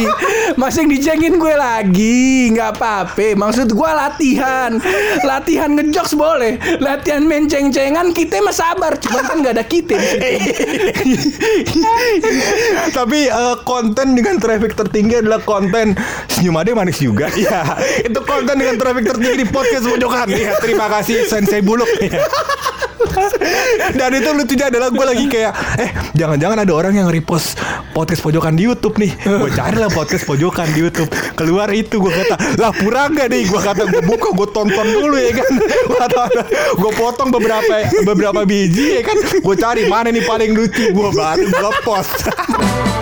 Masa 0.56 0.82
yang 0.82 0.92
dicengin 0.92 1.36
gue 1.36 1.54
lagi? 1.54 2.24
Nggak 2.52 2.70
apa-apa. 2.74 3.28
Maksud 3.36 3.68
gue 3.70 3.90
latihan. 3.92 4.72
Latihan 5.22 5.70
ngejokes 5.72 6.14
boleh. 6.14 6.56
Latihan 6.80 7.22
main 7.22 7.46
ceng-cengan 7.46 8.12
kita 8.12 8.40
mah 8.40 8.52
sabar. 8.52 8.96
Cuman 8.96 9.24
kan 9.24 9.38
nggak 9.40 9.54
ada 9.54 9.66
kita. 9.66 9.96
Tapi 12.98 13.20
eh, 13.30 13.56
konten 13.64 14.08
dengan 14.18 14.38
traffic 14.38 14.74
tertinggi 14.78 15.22
adalah 15.24 15.42
konten 15.42 15.98
Senyum 16.30 16.58
ade 16.60 16.72
manis 16.74 17.00
juga. 17.00 17.30
Iya. 17.44 17.76
Itu 18.08 18.24
konten 18.24 18.56
dengan 18.56 18.80
traffic 18.80 19.04
tertinggi 19.04 19.44
di 19.44 19.48
podcast 19.50 19.84
pojokan. 19.84 20.32
Iya 20.32 20.56
terima 20.64 20.88
kasih 20.88 21.28
Sensei 21.28 21.60
Buluk. 21.60 21.90
Iya. 22.00 22.24
Dan 23.94 24.10
itu 24.16 24.30
lucunya 24.34 24.66
adalah 24.70 24.90
gue 24.90 25.06
lagi 25.06 25.26
kayak 25.28 25.52
Eh 25.80 25.90
jangan-jangan 26.16 26.58
ada 26.64 26.74
orang 26.74 26.94
yang 26.98 27.08
repost 27.10 27.60
podcast 27.94 28.22
pojokan 28.24 28.58
di 28.58 28.66
Youtube 28.66 28.96
nih. 28.98 29.12
Gue 29.24 29.52
cari 29.54 29.78
lah 29.78 29.92
podcast 29.92 30.24
pojokan 30.26 30.68
di 30.74 30.86
Youtube. 30.86 31.10
Keluar 31.38 31.70
itu 31.74 32.00
gue 32.02 32.14
kata 32.14 32.36
Lah 32.58 32.72
pura 32.74 33.10
gak 33.12 33.28
nih? 33.30 33.48
Gue 33.50 33.62
kata 33.62 33.84
gue 33.90 34.02
buka 34.06 34.30
gue 34.34 34.48
tonton 34.54 34.88
dulu 34.88 35.18
ya 35.18 35.32
kan. 35.36 35.52
Gue 36.78 36.92
potong 36.96 37.30
beberapa 37.34 37.90
beberapa 38.06 38.42
biji 38.46 39.00
ya 39.00 39.02
kan. 39.06 39.18
Gue 39.42 39.56
cari 39.58 39.86
mana 39.90 40.10
nih 40.10 40.24
paling 40.24 40.52
lucu. 40.54 40.92
Gue 40.94 41.10
baru 41.12 41.46
gue 41.48 41.72
post 41.86 42.28